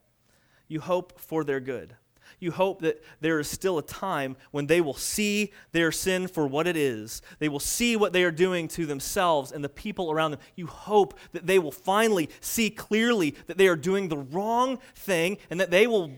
You 0.67 0.81
hope 0.81 1.19
for 1.19 1.43
their 1.43 1.59
good 1.59 1.95
you 2.39 2.51
hope 2.51 2.81
that 2.81 3.03
there 3.21 3.39
is 3.39 3.49
still 3.49 3.77
a 3.77 3.83
time 3.83 4.35
when 4.51 4.67
they 4.67 4.81
will 4.81 4.93
see 4.93 5.51
their 5.71 5.91
sin 5.91 6.27
for 6.27 6.47
what 6.47 6.67
it 6.67 6.77
is. 6.77 7.21
They 7.39 7.49
will 7.49 7.59
see 7.59 7.95
what 7.95 8.13
they 8.13 8.23
are 8.23 8.31
doing 8.31 8.67
to 8.69 8.85
themselves 8.85 9.51
and 9.51 9.63
the 9.63 9.69
people 9.69 10.11
around 10.11 10.31
them. 10.31 10.39
You 10.55 10.67
hope 10.67 11.17
that 11.31 11.47
they 11.47 11.59
will 11.59 11.71
finally 11.71 12.29
see 12.39 12.69
clearly 12.69 13.35
that 13.47 13.57
they 13.57 13.67
are 13.67 13.75
doing 13.75 14.09
the 14.09 14.17
wrong 14.17 14.79
thing 14.95 15.37
and 15.49 15.59
that 15.59 15.71
they 15.71 15.87
will 15.87 16.11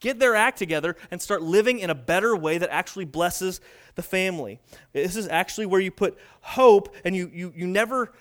get 0.00 0.18
their 0.18 0.34
act 0.34 0.58
together 0.58 0.96
and 1.10 1.20
start 1.20 1.42
living 1.42 1.78
in 1.78 1.90
a 1.90 1.94
better 1.94 2.36
way 2.36 2.58
that 2.58 2.70
actually 2.70 3.04
blesses 3.04 3.60
the 3.94 4.02
family. 4.02 4.60
This 4.92 5.16
is 5.16 5.28
actually 5.28 5.66
where 5.66 5.80
you 5.80 5.90
put 5.90 6.16
hope 6.40 6.94
and 7.04 7.16
you, 7.16 7.30
you, 7.32 7.52
you 7.56 7.66
never, 7.66 8.12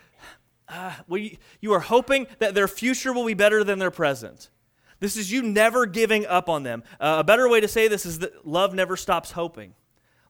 uh, 0.68 0.94
well, 1.08 1.20
you, 1.20 1.38
you 1.62 1.74
are 1.74 1.80
hoping 1.80 2.28
that 2.40 2.56
their 2.56 2.68
future 2.68 3.14
will 3.14 3.26
be 3.26 3.36
better 3.36 3.64
than 3.64 3.80
their 3.80 3.92
present. 3.92 4.50
This 5.00 5.16
is 5.16 5.32
you 5.32 5.44
never 5.44 5.86
giving 5.86 6.26
up 6.26 6.50
on 6.50 6.64
them. 6.64 6.84
Uh, 7.00 7.18
a 7.20 7.24
better 7.24 7.48
way 7.48 7.62
to 7.62 7.68
say 7.68 7.88
this 7.88 8.06
is 8.06 8.20
that 8.20 8.48
love 8.48 8.74
never 8.74 8.98
stops 8.98 9.32
hoping. 9.32 9.74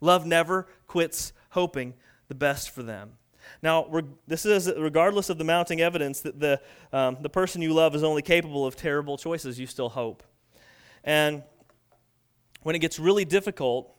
Love 0.02 0.26
never 0.26 0.68
quits 0.88 1.34
hoping 1.52 1.94
the 2.28 2.36
best 2.36 2.70
for 2.70 2.84
them. 2.84 3.14
Now, 3.62 3.90
this 4.28 4.46
is 4.46 4.72
regardless 4.78 5.30
of 5.30 5.38
the 5.38 5.44
mounting 5.44 5.80
evidence 5.80 6.20
that 6.22 6.40
the, 6.40 6.62
um, 6.92 7.18
the 7.22 7.30
person 7.30 7.62
you 7.62 7.74
love 7.74 7.96
is 7.96 8.04
only 8.04 8.22
capable 8.22 8.66
of 8.66 8.76
terrible 8.76 9.18
choices, 9.18 9.60
you 9.60 9.68
still 9.68 9.90
hope. 9.90 10.22
And 11.04 11.44
when 12.64 12.76
it 12.76 12.80
gets 12.80 13.00
really 13.00 13.24
difficult, 13.24 13.97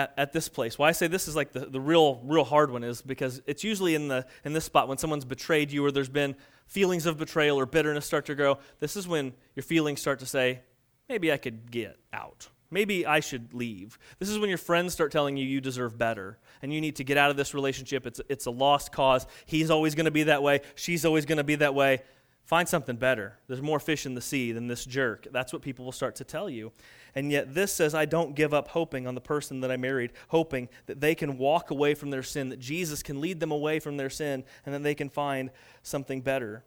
at, 0.00 0.14
at 0.16 0.32
this 0.32 0.48
place. 0.48 0.78
Why 0.78 0.88
I 0.88 0.92
say 0.92 1.06
this 1.06 1.28
is 1.28 1.36
like 1.36 1.52
the, 1.52 1.66
the 1.66 1.80
real, 1.80 2.20
real 2.24 2.44
hard 2.44 2.70
one 2.70 2.82
is 2.82 3.02
because 3.02 3.42
it's 3.46 3.62
usually 3.62 3.94
in, 3.94 4.08
the, 4.08 4.26
in 4.44 4.52
this 4.52 4.64
spot 4.64 4.88
when 4.88 4.98
someone's 4.98 5.24
betrayed 5.24 5.70
you 5.70 5.84
or 5.84 5.90
there's 5.90 6.08
been 6.08 6.34
feelings 6.66 7.06
of 7.06 7.18
betrayal 7.18 7.58
or 7.58 7.66
bitterness 7.66 8.06
start 8.06 8.26
to 8.26 8.34
grow. 8.34 8.58
This 8.78 8.96
is 8.96 9.06
when 9.06 9.32
your 9.54 9.62
feelings 9.62 10.00
start 10.00 10.18
to 10.20 10.26
say, 10.26 10.60
maybe 11.08 11.32
I 11.32 11.36
could 11.36 11.70
get 11.70 11.98
out. 12.12 12.48
Maybe 12.70 13.04
I 13.04 13.18
should 13.20 13.52
leave. 13.52 13.98
This 14.20 14.28
is 14.28 14.38
when 14.38 14.48
your 14.48 14.58
friends 14.58 14.92
start 14.92 15.10
telling 15.10 15.36
you 15.36 15.44
you 15.44 15.60
deserve 15.60 15.98
better 15.98 16.38
and 16.62 16.72
you 16.72 16.80
need 16.80 16.96
to 16.96 17.04
get 17.04 17.18
out 17.18 17.30
of 17.30 17.36
this 17.36 17.52
relationship. 17.52 18.06
It's, 18.06 18.20
it's 18.28 18.46
a 18.46 18.50
lost 18.50 18.92
cause. 18.92 19.26
He's 19.44 19.70
always 19.70 19.96
going 19.96 20.04
to 20.04 20.12
be 20.12 20.24
that 20.24 20.42
way. 20.42 20.60
She's 20.76 21.04
always 21.04 21.26
going 21.26 21.38
to 21.38 21.44
be 21.44 21.56
that 21.56 21.74
way. 21.74 22.02
Find 22.50 22.68
something 22.68 22.96
better. 22.96 23.38
There's 23.46 23.62
more 23.62 23.78
fish 23.78 24.06
in 24.06 24.14
the 24.14 24.20
sea 24.20 24.50
than 24.50 24.66
this 24.66 24.84
jerk. 24.84 25.28
That's 25.30 25.52
what 25.52 25.62
people 25.62 25.84
will 25.84 25.92
start 25.92 26.16
to 26.16 26.24
tell 26.24 26.50
you. 26.50 26.72
And 27.14 27.30
yet, 27.30 27.54
this 27.54 27.70
says, 27.70 27.94
I 27.94 28.06
don't 28.06 28.34
give 28.34 28.52
up 28.52 28.66
hoping 28.66 29.06
on 29.06 29.14
the 29.14 29.20
person 29.20 29.60
that 29.60 29.70
I 29.70 29.76
married, 29.76 30.10
hoping 30.30 30.68
that 30.86 31.00
they 31.00 31.14
can 31.14 31.38
walk 31.38 31.70
away 31.70 31.94
from 31.94 32.10
their 32.10 32.24
sin, 32.24 32.48
that 32.48 32.58
Jesus 32.58 33.04
can 33.04 33.20
lead 33.20 33.38
them 33.38 33.52
away 33.52 33.78
from 33.78 33.98
their 33.98 34.10
sin, 34.10 34.42
and 34.66 34.74
then 34.74 34.82
they 34.82 34.96
can 34.96 35.08
find 35.08 35.52
something 35.84 36.22
better. 36.22 36.64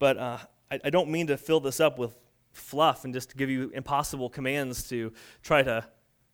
But 0.00 0.18
uh, 0.18 0.38
I, 0.68 0.80
I 0.86 0.90
don't 0.90 1.10
mean 1.10 1.28
to 1.28 1.36
fill 1.36 1.60
this 1.60 1.78
up 1.78 1.96
with 1.96 2.18
fluff 2.50 3.04
and 3.04 3.14
just 3.14 3.36
give 3.36 3.48
you 3.48 3.70
impossible 3.72 4.30
commands 4.30 4.88
to 4.88 5.12
try 5.44 5.62
to 5.62 5.86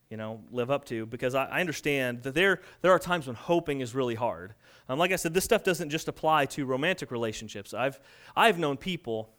you 0.08 0.16
know, 0.16 0.40
live 0.50 0.70
up 0.70 0.84
to 0.86 1.04
because 1.04 1.34
I, 1.34 1.46
I, 1.46 1.60
understand 1.60 2.22
that 2.22 2.34
there, 2.34 2.60
there 2.80 2.92
are 2.92 2.98
times 2.98 3.26
when 3.26 3.34
hoping 3.34 3.80
is 3.80 3.94
really 3.94 4.14
hard. 4.14 4.54
Um, 4.88 4.98
like 4.98 5.12
I 5.12 5.16
said, 5.16 5.34
this 5.34 5.44
stuff 5.44 5.64
doesn't 5.64 5.90
just 5.90 6.08
apply 6.08 6.46
to 6.46 6.64
romantic 6.64 7.10
relationships. 7.10 7.74
I've, 7.74 7.98
I've 8.36 8.58
known 8.58 8.76
people 8.76 9.30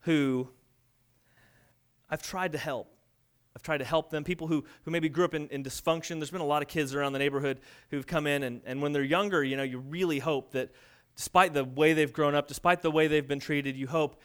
who 0.00 0.48
I've 2.08 2.22
tried 2.22 2.52
to 2.52 2.58
help. 2.58 2.90
I've 3.56 3.62
tried 3.62 3.78
to 3.78 3.84
help 3.84 4.10
them, 4.10 4.24
people 4.24 4.48
who, 4.48 4.64
who 4.84 4.90
maybe 4.90 5.08
grew 5.08 5.24
up 5.24 5.34
in, 5.34 5.48
in 5.48 5.62
dysfunction. 5.62 6.18
There's 6.18 6.30
been 6.30 6.40
a 6.40 6.46
lot 6.46 6.62
of 6.62 6.68
kids 6.68 6.94
around 6.94 7.12
the 7.12 7.18
neighborhood 7.20 7.60
who've 7.90 8.06
come 8.06 8.26
in, 8.26 8.42
and, 8.42 8.60
and 8.66 8.82
when 8.82 8.92
they're 8.92 9.04
younger, 9.04 9.44
you 9.44 9.56
know, 9.56 9.62
you 9.62 9.78
really 9.78 10.18
hope 10.18 10.50
that 10.52 10.72
despite 11.16 11.54
the 11.54 11.64
way 11.64 11.92
they've 11.92 12.12
grown 12.12 12.34
up, 12.34 12.48
despite 12.48 12.82
the 12.82 12.90
way 12.90 13.06
they've 13.06 13.28
been 13.28 13.38
treated, 13.38 13.76
you 13.76 13.86
hope 13.86 14.20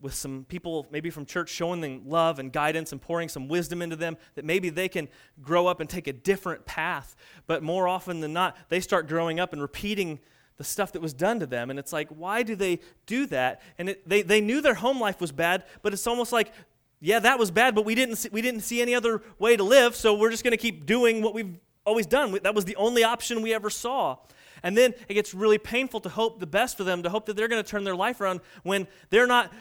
with 0.00 0.14
some 0.14 0.44
people 0.48 0.86
maybe 0.90 1.10
from 1.10 1.24
church 1.24 1.48
showing 1.48 1.80
them 1.80 2.02
love 2.06 2.38
and 2.38 2.52
guidance 2.52 2.92
and 2.92 3.00
pouring 3.00 3.28
some 3.28 3.48
wisdom 3.48 3.82
into 3.82 3.96
them 3.96 4.16
that 4.34 4.44
maybe 4.44 4.68
they 4.68 4.88
can 4.88 5.08
grow 5.42 5.66
up 5.66 5.80
and 5.80 5.88
take 5.88 6.06
a 6.06 6.12
different 6.12 6.64
path. 6.66 7.16
But 7.46 7.62
more 7.62 7.88
often 7.88 8.20
than 8.20 8.32
not, 8.32 8.56
they 8.68 8.80
start 8.80 9.08
growing 9.08 9.40
up 9.40 9.52
and 9.52 9.62
repeating 9.62 10.20
the 10.56 10.64
stuff 10.64 10.92
that 10.92 11.02
was 11.02 11.12
done 11.12 11.40
to 11.40 11.46
them. 11.46 11.70
And 11.70 11.78
it's 11.78 11.92
like, 11.92 12.08
why 12.08 12.42
do 12.42 12.56
they 12.56 12.80
do 13.06 13.26
that? 13.26 13.62
And 13.78 13.90
it, 13.90 14.08
they, 14.08 14.22
they 14.22 14.40
knew 14.40 14.60
their 14.60 14.74
home 14.74 15.00
life 15.00 15.20
was 15.20 15.32
bad, 15.32 15.64
but 15.82 15.92
it's 15.92 16.06
almost 16.06 16.32
like, 16.32 16.52
yeah, 17.00 17.18
that 17.18 17.38
was 17.38 17.50
bad, 17.50 17.74
but 17.74 17.84
we 17.84 17.94
didn't 17.94 18.16
see, 18.16 18.30
we 18.32 18.40
didn't 18.40 18.62
see 18.62 18.80
any 18.80 18.94
other 18.94 19.22
way 19.38 19.56
to 19.56 19.62
live, 19.62 19.94
so 19.94 20.14
we're 20.14 20.30
just 20.30 20.44
going 20.44 20.52
to 20.52 20.56
keep 20.56 20.86
doing 20.86 21.20
what 21.20 21.34
we've 21.34 21.58
always 21.84 22.06
done. 22.06 22.38
That 22.42 22.54
was 22.54 22.64
the 22.64 22.76
only 22.76 23.04
option 23.04 23.42
we 23.42 23.52
ever 23.52 23.68
saw. 23.68 24.16
And 24.62 24.76
then 24.76 24.94
it 25.08 25.14
gets 25.14 25.34
really 25.34 25.58
painful 25.58 26.00
to 26.00 26.08
hope 26.08 26.40
the 26.40 26.46
best 26.46 26.76
for 26.76 26.84
them, 26.84 27.02
to 27.02 27.10
hope 27.10 27.26
that 27.26 27.36
they're 27.36 27.48
going 27.48 27.62
to 27.62 27.68
turn 27.68 27.84
their 27.84 27.94
life 27.94 28.20
around 28.20 28.40
when 28.62 28.88
they're 29.10 29.26
not 29.26 29.52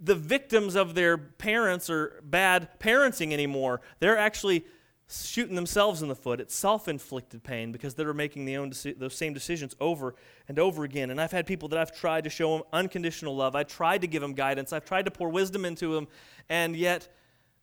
the 0.00 0.14
victims 0.14 0.76
of 0.76 0.94
their 0.94 1.18
parents 1.18 1.90
or 1.90 2.20
bad 2.22 2.78
parenting 2.78 3.32
anymore. 3.32 3.80
They're 3.98 4.18
actually 4.18 4.64
shooting 5.08 5.54
themselves 5.54 6.00
in 6.00 6.08
the 6.08 6.14
foot. 6.14 6.40
It's 6.40 6.54
self 6.54 6.88
inflicted 6.88 7.42
pain 7.42 7.72
because 7.72 7.94
they're 7.94 8.14
making 8.14 8.44
the 8.44 8.56
own 8.56 8.70
deci- 8.70 8.98
those 8.98 9.14
same 9.14 9.34
decisions 9.34 9.74
over 9.80 10.14
and 10.48 10.58
over 10.58 10.84
again. 10.84 11.10
And 11.10 11.20
I've 11.20 11.32
had 11.32 11.46
people 11.46 11.68
that 11.70 11.78
I've 11.78 11.92
tried 11.92 12.24
to 12.24 12.30
show 12.30 12.56
them 12.56 12.66
unconditional 12.72 13.36
love. 13.36 13.54
I 13.54 13.64
tried 13.64 14.00
to 14.02 14.06
give 14.06 14.22
them 14.22 14.34
guidance. 14.34 14.72
I've 14.72 14.84
tried 14.84 15.04
to 15.06 15.10
pour 15.10 15.28
wisdom 15.28 15.64
into 15.64 15.94
them, 15.94 16.08
and 16.48 16.76
yet 16.76 17.08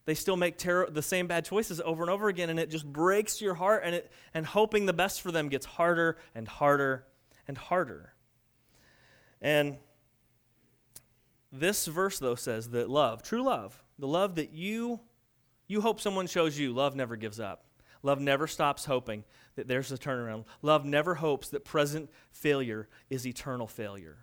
they 0.06 0.13
still 0.13 0.38
make 0.38 0.58
ter- 0.58 0.89
the 0.89 1.02
same 1.02 1.28
bad 1.28 1.45
choices 1.45 1.80
over 1.82 2.04
and 2.04 2.12
over 2.12 2.28
again. 2.28 2.50
And 2.50 2.60
it 2.60 2.69
just 2.69 2.86
breaks 2.86 3.41
your 3.41 3.56
heart, 3.56 3.84
and, 3.86 3.95
it, 3.95 4.12
and 4.34 4.45
hoping 4.45 4.86
the 4.86 4.93
best 4.93 5.21
for 5.21 5.32
them 5.32 5.50
gets 5.50 5.65
harder 5.65 6.17
and 6.36 6.47
harder 6.47 7.06
and 7.47 7.58
harder. 7.58 8.13
And 9.41 9.78
this 11.51 11.85
verse, 11.85 12.19
though, 12.19 12.35
says 12.35 12.69
that 12.69 12.89
love, 12.89 13.23
true 13.23 13.43
love, 13.43 13.83
the 13.99 14.07
love 14.07 14.35
that 14.35 14.51
you 14.51 15.01
you 15.71 15.79
hope 15.79 16.01
someone 16.01 16.27
shows 16.27 16.59
you, 16.59 16.73
love 16.73 16.97
never 16.97 17.15
gives 17.15 17.39
up. 17.39 17.63
Love 18.03 18.19
never 18.19 18.45
stops 18.45 18.83
hoping 18.83 19.23
that 19.55 19.69
there's 19.69 19.89
a 19.89 19.97
turnaround. 19.97 20.43
Love 20.61 20.83
never 20.83 21.15
hopes 21.15 21.47
that 21.49 21.63
present 21.63 22.09
failure 22.29 22.89
is 23.09 23.25
eternal 23.25 23.67
failure. 23.67 24.17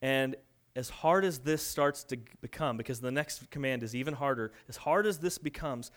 And 0.00 0.36
as 0.74 0.88
hard 0.88 1.26
as 1.26 1.40
this 1.40 1.62
starts 1.62 2.04
to 2.04 2.18
become, 2.40 2.78
because 2.78 3.00
the 3.00 3.10
next 3.10 3.50
command 3.50 3.82
is 3.82 3.94
even 3.94 4.14
harder, 4.14 4.52
as 4.66 4.78
hard 4.78 5.06
as 5.06 5.18
this 5.18 5.36
becomes, 5.36 5.90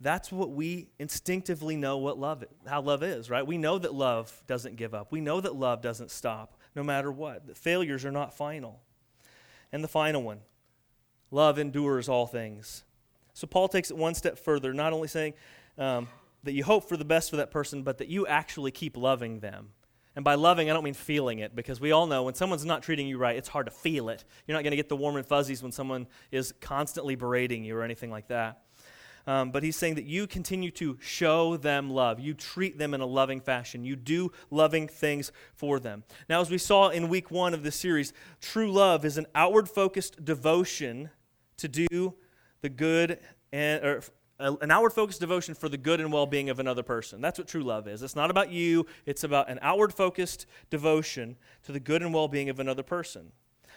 that's 0.00 0.30
what 0.30 0.50
we 0.50 0.90
instinctively 1.00 1.74
know 1.74 1.98
what 1.98 2.16
love 2.16 2.44
how 2.66 2.80
love 2.80 3.02
is, 3.02 3.28
right? 3.28 3.46
We 3.46 3.58
know 3.58 3.78
that 3.78 3.92
love 3.92 4.42
doesn't 4.46 4.76
give 4.76 4.94
up. 4.94 5.10
We 5.10 5.20
know 5.20 5.40
that 5.40 5.56
love 5.56 5.82
doesn't 5.82 6.12
stop 6.12 6.56
no 6.76 6.84
matter 6.84 7.10
what. 7.10 7.48
That 7.48 7.58
failures 7.58 8.04
are 8.04 8.12
not 8.12 8.34
final. 8.34 8.80
And 9.72 9.84
the 9.84 9.88
final 9.88 10.22
one 10.22 10.40
love 11.30 11.58
endures 11.58 12.08
all 12.08 12.26
things. 12.26 12.84
So 13.34 13.46
Paul 13.46 13.68
takes 13.68 13.90
it 13.90 13.96
one 13.96 14.14
step 14.14 14.38
further, 14.38 14.74
not 14.74 14.92
only 14.92 15.08
saying 15.08 15.34
um, 15.78 16.08
that 16.42 16.52
you 16.52 16.64
hope 16.64 16.88
for 16.88 16.96
the 16.96 17.04
best 17.04 17.30
for 17.30 17.36
that 17.36 17.50
person, 17.50 17.82
but 17.82 17.98
that 17.98 18.08
you 18.08 18.26
actually 18.26 18.70
keep 18.70 18.96
loving 18.96 19.40
them. 19.40 19.70
And 20.16 20.24
by 20.24 20.34
loving, 20.34 20.68
I 20.68 20.72
don't 20.72 20.82
mean 20.82 20.94
feeling 20.94 21.38
it, 21.38 21.54
because 21.54 21.80
we 21.80 21.92
all 21.92 22.08
know 22.08 22.24
when 22.24 22.34
someone's 22.34 22.64
not 22.64 22.82
treating 22.82 23.06
you 23.06 23.16
right, 23.16 23.36
it's 23.36 23.48
hard 23.48 23.66
to 23.66 23.70
feel 23.70 24.08
it. 24.08 24.24
You're 24.46 24.56
not 24.56 24.64
going 24.64 24.72
to 24.72 24.76
get 24.76 24.88
the 24.88 24.96
warm 24.96 25.16
and 25.16 25.24
fuzzies 25.24 25.62
when 25.62 25.70
someone 25.70 26.08
is 26.32 26.52
constantly 26.60 27.14
berating 27.14 27.62
you 27.62 27.76
or 27.76 27.84
anything 27.84 28.10
like 28.10 28.26
that. 28.26 28.62
Um, 29.26 29.50
but 29.50 29.62
he's 29.62 29.76
saying 29.76 29.94
that 29.94 30.04
you 30.04 30.26
continue 30.26 30.70
to 30.72 30.98
show 31.00 31.56
them 31.56 31.90
love. 31.90 32.20
You 32.20 32.34
treat 32.34 32.78
them 32.78 32.94
in 32.94 33.00
a 33.00 33.06
loving 33.06 33.40
fashion. 33.40 33.84
You 33.84 33.96
do 33.96 34.32
loving 34.50 34.88
things 34.88 35.32
for 35.54 35.78
them. 35.78 36.04
Now, 36.28 36.40
as 36.40 36.50
we 36.50 36.58
saw 36.58 36.88
in 36.88 37.08
week 37.08 37.30
one 37.30 37.54
of 37.54 37.62
this 37.62 37.76
series, 37.76 38.12
true 38.40 38.70
love 38.70 39.04
is 39.04 39.18
an 39.18 39.26
outward 39.34 39.68
focused 39.68 40.24
devotion 40.24 41.10
to 41.58 41.68
do 41.68 42.14
the 42.62 42.68
good 42.68 43.18
and 43.52 43.84
or 43.84 44.02
an 44.40 44.70
outward 44.70 44.94
focused 44.94 45.20
devotion 45.20 45.54
for 45.54 45.68
the 45.68 45.76
good 45.76 46.00
and 46.00 46.12
well 46.12 46.26
being 46.26 46.48
of 46.48 46.58
another 46.58 46.82
person. 46.82 47.20
That's 47.20 47.38
what 47.38 47.46
true 47.46 47.62
love 47.62 47.86
is. 47.86 48.02
It's 48.02 48.16
not 48.16 48.30
about 48.30 48.50
you, 48.50 48.86
it's 49.04 49.22
about 49.22 49.50
an 49.50 49.58
outward 49.60 49.92
focused 49.92 50.46
devotion 50.70 51.36
to 51.64 51.72
the 51.72 51.80
good 51.80 52.02
and 52.02 52.14
well 52.14 52.28
being 52.28 52.48
of 52.48 52.58
another 52.58 52.82
person. 52.82 53.32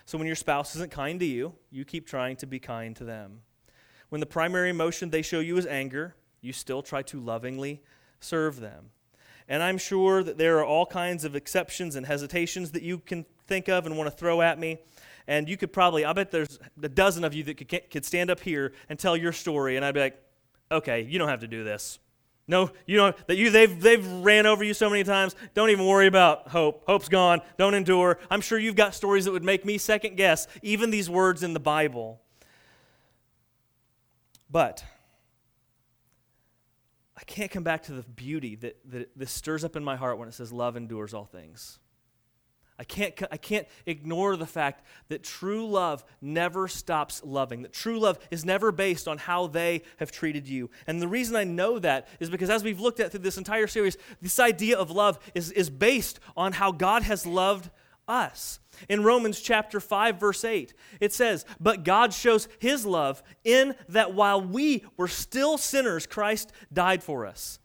So 0.06 0.18
when 0.18 0.28
your 0.28 0.36
spouse 0.36 0.76
isn't 0.76 0.92
kind 0.92 1.20
to 1.20 1.26
you, 1.26 1.54
you 1.70 1.86
keep 1.86 2.08
trying 2.08 2.38
to 2.38 2.46
be 2.46 2.60
kind 2.60 2.96
to 2.96 3.04
them. 3.04 3.42
When 4.14 4.20
the 4.20 4.28
primary 4.28 4.70
emotion 4.70 5.10
they 5.10 5.24
show 5.24 5.40
you 5.40 5.58
is 5.58 5.66
anger, 5.66 6.14
you 6.40 6.54
still 6.54 6.84
try 6.84 7.02
to 7.02 7.20
lovingly 7.20 7.82
serve 8.20 8.60
them. 8.60 8.92
And 9.50 9.64
I'm 9.64 9.80
sure 9.80 10.22
that 10.22 10.38
there 10.38 10.60
are 10.60 10.64
all 10.64 10.86
kinds 10.86 11.26
of 11.26 11.36
exceptions 11.36 11.96
and 11.96 12.06
hesitations 12.06 12.70
that 12.74 12.84
you 12.84 13.00
can 13.00 13.26
think 13.48 13.70
of 13.70 13.88
and 13.88 13.98
want 13.98 14.12
to 14.12 14.16
throw 14.16 14.44
at 14.44 14.60
me. 14.60 14.78
And 15.26 15.50
you 15.50 15.58
could 15.58 15.74
probably, 15.74 16.06
I 16.06 16.14
bet 16.14 16.30
there's 16.30 16.60
a 16.80 16.90
dozen 16.90 17.24
of 17.24 17.34
you 17.34 17.44
that 17.46 17.56
could, 17.56 17.90
could 17.90 18.06
stand 18.06 18.30
up 18.30 18.40
here 18.40 18.74
and 18.88 19.00
tell 19.00 19.18
your 19.18 19.32
story, 19.32 19.78
and 19.78 19.84
I'd 19.84 19.96
be 19.96 20.02
like, 20.02 20.22
okay, 20.72 21.02
you 21.02 21.18
don't 21.18 21.30
have 21.30 21.40
to 21.40 21.48
do 21.48 21.64
this. 21.64 21.98
No, 22.48 22.70
you 22.86 22.98
don't 22.98 23.28
that 23.28 23.38
you 23.38 23.50
they've 23.50 23.82
they've 23.82 24.08
ran 24.08 24.46
over 24.46 24.64
you 24.64 24.76
so 24.76 24.92
many 24.92 25.04
times. 25.04 25.36
Don't 25.56 25.72
even 25.72 25.88
worry 25.88 26.06
about 26.06 26.50
hope. 26.50 26.84
Hope's 26.86 27.10
gone. 27.10 27.42
Don't 27.58 27.74
endure. 27.74 28.20
I'm 28.30 28.42
sure 28.42 28.60
you've 28.60 28.76
got 28.76 28.94
stories 28.94 29.26
that 29.26 29.32
would 29.32 29.46
make 29.46 29.66
me 29.66 29.80
second 29.80 30.18
guess 30.18 30.48
even 30.62 30.92
these 30.92 31.10
words 31.10 31.42
in 31.42 31.54
the 31.54 31.60
Bible. 31.60 32.23
But 34.54 34.86
I 37.18 37.24
can't 37.24 37.50
come 37.50 37.64
back 37.64 37.82
to 37.84 37.92
the 37.94 38.04
beauty 38.04 38.56
that, 38.58 38.78
that 38.92 39.18
this 39.18 39.32
stirs 39.32 39.64
up 39.64 39.76
in 39.76 39.84
my 39.84 39.96
heart 39.96 40.20
when 40.20 40.28
it 40.28 40.36
says 40.36 40.54
love 40.54 40.78
endures 40.78 41.12
all 41.12 41.26
things. 41.26 41.80
I 42.78 42.84
can't, 42.84 43.20
I 43.32 43.38
can't 43.38 43.68
ignore 43.88 44.36
the 44.36 44.46
fact 44.46 44.86
that 45.08 45.24
true 45.24 45.68
love 45.68 46.06
never 46.22 46.68
stops 46.68 47.24
loving, 47.24 47.64
that 47.64 47.74
true 47.74 48.00
love 48.00 48.20
is 48.30 48.46
never 48.46 48.72
based 48.72 49.08
on 49.08 49.18
how 49.18 49.48
they 49.48 49.82
have 49.98 50.12
treated 50.12 50.48
you. 50.48 50.70
And 50.86 51.02
the 51.02 51.08
reason 51.08 51.36
I 51.36 51.46
know 51.46 51.80
that 51.80 52.08
is 52.20 52.30
because 52.30 52.52
as 52.52 52.64
we've 52.64 52.80
looked 52.80 53.00
at 53.00 53.10
through 53.10 53.22
this 53.22 53.40
entire 53.40 53.68
series, 53.68 53.98
this 54.22 54.38
idea 54.40 54.78
of 54.78 54.92
love 54.92 55.18
is, 55.34 55.52
is 55.52 55.72
based 55.72 56.20
on 56.38 56.54
how 56.54 56.72
God 56.72 57.02
has 57.04 57.26
loved 57.26 57.72
us. 58.08 58.60
In 58.90 59.04
Romans 59.04 59.40
chapter 59.40 59.80
5 59.80 60.20
verse 60.20 60.44
8, 60.44 60.74
it 61.00 61.14
says, 61.14 61.46
"But 61.60 61.84
God 61.84 62.14
shows 62.14 62.48
his 62.60 62.86
love 62.86 63.24
in 63.44 63.76
that 63.90 64.14
while 64.14 64.42
we 64.42 64.86
were 64.98 65.08
still 65.08 65.58
sinners, 65.58 66.06
Christ 66.06 66.52
died 66.72 67.04
for 67.04 67.26
us." 67.26 67.60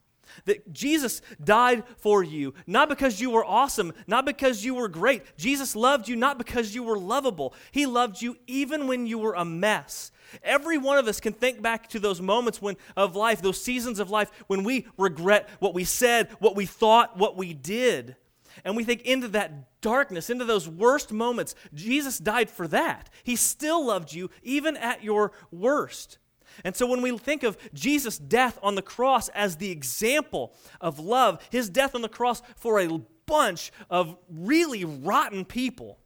that 0.45 0.73
Jesus 0.73 1.23
died 1.43 1.85
for 1.97 2.23
you, 2.23 2.55
not 2.67 2.89
because 2.89 3.21
you 3.21 3.31
were 3.31 3.45
awesome, 3.45 3.93
not 4.07 4.25
because 4.25 4.65
you 4.65 4.75
were 4.75 4.89
great. 4.89 5.23
Jesus 5.37 5.75
loved 5.75 6.09
you 6.09 6.17
not 6.17 6.39
because 6.39 6.75
you 6.75 6.83
were 6.83 6.99
lovable. 6.99 7.55
He 7.71 7.87
loved 7.87 8.23
you 8.23 8.37
even 8.47 8.87
when 8.87 9.07
you 9.07 9.19
were 9.19 9.35
a 9.35 9.45
mess. 9.45 10.11
Every 10.43 10.77
one 10.77 10.99
of 10.99 11.09
us 11.09 11.21
can 11.21 11.33
think 11.33 11.63
back 11.63 11.89
to 11.91 11.99
those 11.99 12.21
moments 12.21 12.61
when 12.61 12.77
of 12.97 13.17
life, 13.17 13.41
those 13.41 13.63
seasons 13.63 13.99
of 13.99 14.11
life 14.11 14.31
when 14.47 14.63
we 14.63 14.87
regret 14.97 15.49
what 15.59 15.75
we 15.75 15.85
said, 15.85 16.29
what 16.39 16.55
we 16.55 16.67
thought, 16.67 17.17
what 17.17 17.37
we 17.37 17.55
did. 17.55 18.17
And 18.65 18.77
we 18.77 18.85
think 18.85 19.03
into 19.03 19.29
that 19.29 19.81
darkness, 19.81 20.31
into 20.31 20.45
those 20.45 20.69
worst 20.69 21.13
moments, 21.13 21.55
Jesus 21.75 22.19
died 22.19 22.51
for 22.51 22.69
that. 22.69 23.11
He 23.23 23.37
still 23.37 23.85
loved 23.85 24.13
you 24.13 24.31
even 24.43 24.77
at 24.77 25.03
your 25.03 25.33
worst. 25.51 26.19
And 26.65 26.75
so 26.75 26.87
when 26.87 27.03
we 27.03 27.17
think 27.19 27.43
of 27.43 27.57
Jesus' 27.73 28.19
death 28.19 28.59
on 28.63 28.75
the 28.75 28.83
cross 28.83 29.29
as 29.31 29.57
the 29.57 29.71
example 29.71 30.55
of 30.81 30.99
love, 30.99 31.47
his 31.51 31.69
death 31.69 31.95
on 31.95 32.03
the 32.03 32.09
cross 32.09 32.43
for 32.57 32.81
a 32.81 33.01
bunch 33.27 33.71
of 33.91 34.17
really 34.29 34.85
rotten 34.85 35.45
people, 35.45 35.99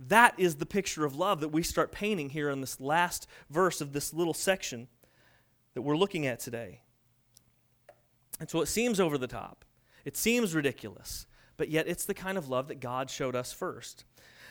that 0.00 0.34
is 0.38 0.56
the 0.56 0.66
picture 0.66 1.04
of 1.04 1.14
love 1.14 1.40
that 1.40 1.50
we 1.50 1.62
start 1.62 1.92
painting 1.92 2.30
here 2.30 2.50
in 2.50 2.60
this 2.60 2.80
last 2.80 3.26
verse 3.48 3.80
of 3.80 3.92
this 3.92 4.12
little 4.12 4.34
section 4.34 4.88
that 5.74 5.82
we're 5.82 5.96
looking 5.96 6.26
at 6.26 6.40
today. 6.40 6.80
And 8.40 8.50
so 8.50 8.60
it 8.60 8.66
seems 8.66 8.98
over 8.98 9.16
the 9.16 9.28
top, 9.28 9.64
it 10.04 10.16
seems 10.16 10.54
ridiculous, 10.54 11.26
but 11.56 11.68
yet 11.68 11.86
it's 11.88 12.04
the 12.04 12.14
kind 12.14 12.38
of 12.38 12.48
love 12.48 12.68
that 12.68 12.80
God 12.80 13.10
showed 13.10 13.36
us 13.36 13.52
first. 13.52 14.04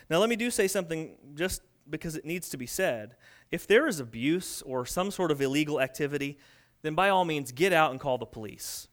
Now, 0.09 0.19
let 0.19 0.29
me 0.29 0.35
do 0.35 0.51
say 0.51 0.67
something 0.67 1.15
just 1.35 1.61
because 1.89 2.15
it 2.15 2.25
needs 2.25 2.49
to 2.49 2.57
be 2.57 2.65
said. 2.65 3.15
If 3.51 3.67
there 3.67 3.87
is 3.87 3.99
abuse 3.99 4.61
or 4.63 4.85
some 4.85 5.11
sort 5.11 5.31
of 5.31 5.41
illegal 5.41 5.81
activity, 5.81 6.37
then 6.81 6.95
by 6.95 7.09
all 7.09 7.25
means 7.25 7.51
get 7.51 7.73
out 7.73 7.91
and 7.91 7.99
call 7.99 8.17
the 8.17 8.25
police. 8.25 8.87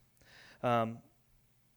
Um, 0.63 0.99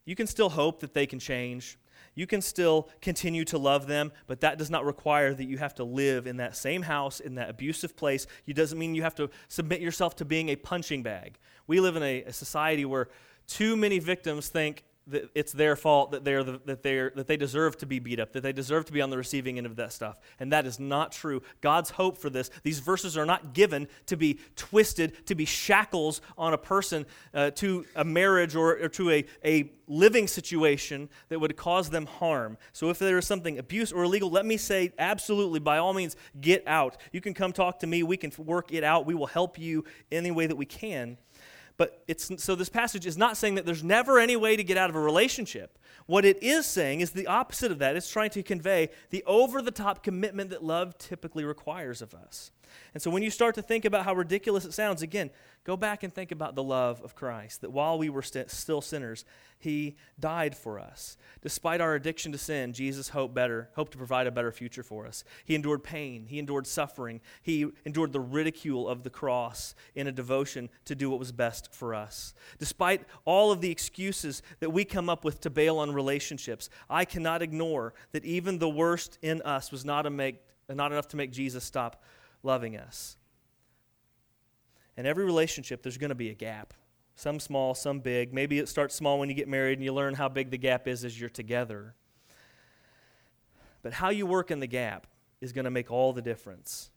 you 0.05 0.14
can 0.14 0.27
still 0.27 0.51
hope 0.51 0.81
that 0.81 0.94
they 0.94 1.07
can 1.07 1.18
change. 1.18 1.79
You 2.14 2.27
can 2.27 2.40
still 2.40 2.88
continue 3.01 3.44
to 3.47 3.59
love 3.59 3.87
them, 3.87 4.12
but 4.27 4.40
that 4.40 4.59
does 4.59 4.70
not 4.70 4.85
require 4.85 5.35
that 5.35 5.44
you 5.44 5.59
have 5.59 5.75
to 5.77 5.85
live 5.85 6.27
in 6.27 6.37
that 6.37 6.57
same 6.57 6.83
house, 6.83 7.18
in 7.20 7.35
that 7.37 7.51
abusive 7.51 7.97
place. 7.97 8.27
It 8.47 8.55
doesn't 8.55 8.79
mean 8.79 8.94
you 8.94 9.03
have 9.03 9.16
to 9.16 9.31
submit 9.49 9.81
yourself 9.81 10.14
to 10.16 10.25
being 10.25 10.51
a 10.51 10.57
punching 10.57 11.03
bag. 11.03 11.38
We 11.66 11.81
live 11.81 11.97
in 11.97 12.03
a, 12.03 12.23
a 12.25 12.33
society 12.33 12.85
where 12.85 13.09
too 13.47 13.77
many 13.77 13.99
victims 13.99 14.49
think 14.49 14.85
that 15.06 15.28
it's 15.34 15.52
their 15.52 15.76
fault 15.76 16.12
that 16.12 16.24
they're 16.24 16.42
the, 16.42 16.60
that 16.64 16.82
they're 16.82 17.12
that 17.14 17.26
they 17.26 17.36
deserve 17.36 17.76
to 17.76 17.86
be 17.86 17.98
beat 17.98 18.18
up 18.18 18.32
that 18.32 18.42
they 18.42 18.52
deserve 18.52 18.84
to 18.86 18.92
be 18.92 19.02
on 19.02 19.10
the 19.10 19.16
receiving 19.16 19.58
end 19.58 19.66
of 19.66 19.76
that 19.76 19.92
stuff. 19.92 20.18
And 20.40 20.52
that 20.52 20.66
is 20.66 20.80
not 20.80 21.12
true. 21.12 21.42
God's 21.60 21.90
hope 21.90 22.16
for 22.16 22.30
this 22.30 22.50
these 22.62 22.78
verses 22.78 23.16
are 23.16 23.26
not 23.26 23.52
given 23.52 23.88
to 24.06 24.16
be 24.16 24.38
twisted 24.56 25.26
to 25.26 25.34
be 25.34 25.44
shackles 25.44 26.20
on 26.38 26.54
a 26.54 26.58
person 26.58 27.06
uh, 27.34 27.50
to 27.52 27.84
a 27.96 28.04
marriage 28.04 28.54
or, 28.56 28.78
or 28.82 28.88
to 28.90 29.10
a, 29.10 29.24
a 29.44 29.70
living 29.86 30.26
situation 30.26 31.10
that 31.28 31.38
would 31.38 31.54
cause 31.56 31.90
them 31.90 32.06
harm. 32.06 32.56
So 32.72 32.88
if 32.88 32.98
there 32.98 33.18
is 33.18 33.26
something 33.26 33.58
abuse 33.58 33.92
or 33.92 34.04
illegal 34.04 34.30
let 34.30 34.46
me 34.46 34.56
say 34.56 34.92
absolutely 34.98 35.60
by 35.60 35.78
all 35.78 35.92
means 35.92 36.16
get 36.40 36.66
out. 36.66 36.96
You 37.12 37.20
can 37.20 37.34
come 37.34 37.52
talk 37.52 37.80
to 37.80 37.86
me. 37.86 38.02
We 38.02 38.16
can 38.16 38.32
work 38.38 38.72
it 38.72 38.84
out. 38.84 39.04
We 39.04 39.14
will 39.14 39.26
help 39.26 39.58
you 39.58 39.84
any 40.10 40.30
way 40.30 40.46
that 40.46 40.56
we 40.56 40.66
can 40.66 41.18
but 41.76 42.02
it's 42.06 42.30
so 42.42 42.54
this 42.54 42.68
passage 42.68 43.06
is 43.06 43.16
not 43.16 43.37
saying 43.37 43.56
that 43.56 43.66
there's 43.66 43.82
never 43.82 44.18
any 44.18 44.37
way 44.37 44.56
to 44.56 44.62
get 44.62 44.76
out 44.76 44.90
of 44.90 44.96
a 44.96 45.00
relationship. 45.00 45.78
What 46.06 46.24
it 46.24 46.42
is 46.42 46.66
saying 46.66 47.00
is 47.00 47.10
the 47.10 47.26
opposite 47.26 47.72
of 47.72 47.78
that. 47.78 47.96
It's 47.96 48.10
trying 48.10 48.30
to 48.30 48.42
convey 48.42 48.90
the 49.10 49.24
over 49.26 49.62
the 49.62 49.70
top 49.70 50.02
commitment 50.02 50.50
that 50.50 50.62
love 50.62 50.98
typically 50.98 51.44
requires 51.44 52.02
of 52.02 52.14
us. 52.14 52.50
And 52.92 53.03
so 53.03 53.11
when 53.11 53.22
you 53.22 53.31
start 53.31 53.55
to 53.57 53.62
think 53.62 53.85
about 53.85 54.05
how 54.05 54.14
ridiculous 54.14 54.64
it 54.64 54.72
sounds, 54.72 55.03
again, 55.03 55.31
go 55.64 55.77
back 55.77 56.03
and 56.03 56.12
think 56.12 56.31
about 56.31 56.55
the 56.55 56.62
love 56.62 57.00
of 57.03 57.14
Christ, 57.14 57.62
that 57.62 57.72
while 57.72 57.98
we 57.98 58.11
were 58.11 58.22
st- 58.22 58.50
still 58.50 58.81
sinners, 58.81 59.24
he 59.59 59.96
died 60.20 60.55
for 60.55 60.79
us. 60.79 61.16
Despite 61.40 61.81
our 61.81 61.94
addiction 61.94 62.33
to 62.33 62.38
sin, 62.38 62.74
Jesus 62.74 63.09
hoped 63.09 63.35
better, 63.35 63.70
hoped 63.74 63.92
to 63.92 63.98
provide 63.98 64.27
a 64.27 64.31
better 64.31 64.53
future 64.53 64.83
for 64.83 65.07
us. 65.07 65.24
He 65.44 65.55
endured 65.55 65.83
pain, 65.83 66.27
he 66.27 66.38
endured 66.38 66.66
suffering, 66.66 67.22
he 67.40 67.66
endured 67.87 68.12
the 68.12 68.20
ridicule 68.20 68.87
of 68.87 69.03
the 69.03 69.11
cross 69.11 69.74
in 69.94 70.07
a 70.07 70.12
devotion 70.12 70.68
to 70.85 70.94
do 70.94 71.09
what 71.09 71.18
was 71.18 71.33
best 71.33 71.72
for 71.72 71.94
us. 71.94 72.35
Despite 72.59 73.03
all 73.24 73.50
of 73.50 73.62
the 73.62 73.70
excuses 73.70 74.42
that 74.61 74.70
we 74.70 74.85
come 74.85 75.09
up 75.09 75.24
with 75.24 75.40
to 75.40 75.50
bail 75.50 75.79
on 75.79 75.92
relationships, 75.92 76.68
I 76.90 77.07
cannot 77.07 77.40
ignore 77.40 77.94
that 78.12 78.24
even 78.27 78.59
the 78.59 78.68
worst 78.68 79.18
in 79.22 79.40
us 79.42 79.72
was 79.72 79.85
not, 79.85 80.11
make, 80.12 80.37
not 80.68 80.92
enough 80.92 81.09
to 81.09 81.16
make 81.16 81.33
Jesus 81.33 81.64
stop 81.64 82.03
loving 82.44 82.76
us. 82.76 83.16
In 84.96 85.07
every 85.07 85.24
relationship, 85.24 85.83
there's 85.83 85.98
going 85.98 86.11
to 86.11 86.14
be 86.14 86.30
a 86.30 86.35
gap. 86.35 86.74
Some 87.16 87.40
small, 87.40 87.74
some 87.74 88.00
big. 88.00 88.33
Maybe 88.33 88.59
it 88.59 88.68
starts 88.68 88.94
small 88.94 89.18
when 89.18 89.28
you 89.28 89.35
get 89.35 89.48
married 89.48 89.78
and 89.78 89.85
you 89.85 89.92
learn 89.92 90.14
how 90.14 90.28
big 90.28 90.50
the 90.50 90.59
gap 90.59 90.87
is 90.87 91.04
as 91.04 91.18
you're 91.18 91.30
together. 91.30 91.94
But 93.83 93.92
how 93.92 94.11
you 94.11 94.26
work 94.26 94.50
in 94.50 94.61
the 94.61 94.66
gap 94.66 95.07
is 95.40 95.52
going 95.52 95.64
to 95.64 95.70
make 95.70 95.90
all 95.90 96.12
the 96.12 96.22
difference. 96.22 96.90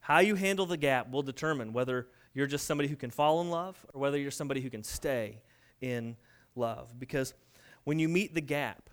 How 0.00 0.18
you 0.18 0.34
handle 0.34 0.66
the 0.66 0.76
gap 0.76 1.10
will 1.10 1.22
determine 1.22 1.72
whether 1.72 2.08
you're 2.34 2.46
just 2.46 2.66
somebody 2.66 2.88
who 2.88 2.96
can 2.96 3.10
fall 3.10 3.40
in 3.40 3.50
love 3.50 3.86
or 3.94 4.00
whether 4.00 4.18
you're 4.18 4.30
somebody 4.30 4.60
who 4.60 4.68
can 4.68 4.82
stay 4.82 5.40
in 5.80 6.16
love. 6.56 6.98
Because 6.98 7.34
when 7.84 7.98
you 7.98 8.08
meet 8.08 8.34
the 8.34 8.40
gap 8.40 8.90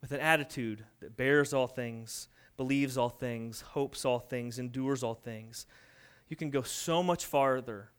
with 0.00 0.12
an 0.12 0.20
attitude 0.20 0.84
that 1.00 1.16
bears 1.16 1.52
all 1.52 1.66
things, 1.66 2.28
believes 2.56 2.96
all 2.96 3.08
things, 3.08 3.60
hopes 3.60 4.04
all 4.04 4.18
things, 4.18 4.58
endures 4.58 5.02
all 5.02 5.14
things. 5.14 5.66
You 6.28 6.36
can 6.36 6.50
go 6.50 6.62
so 6.62 7.02
much 7.02 7.26
farther 7.26 7.90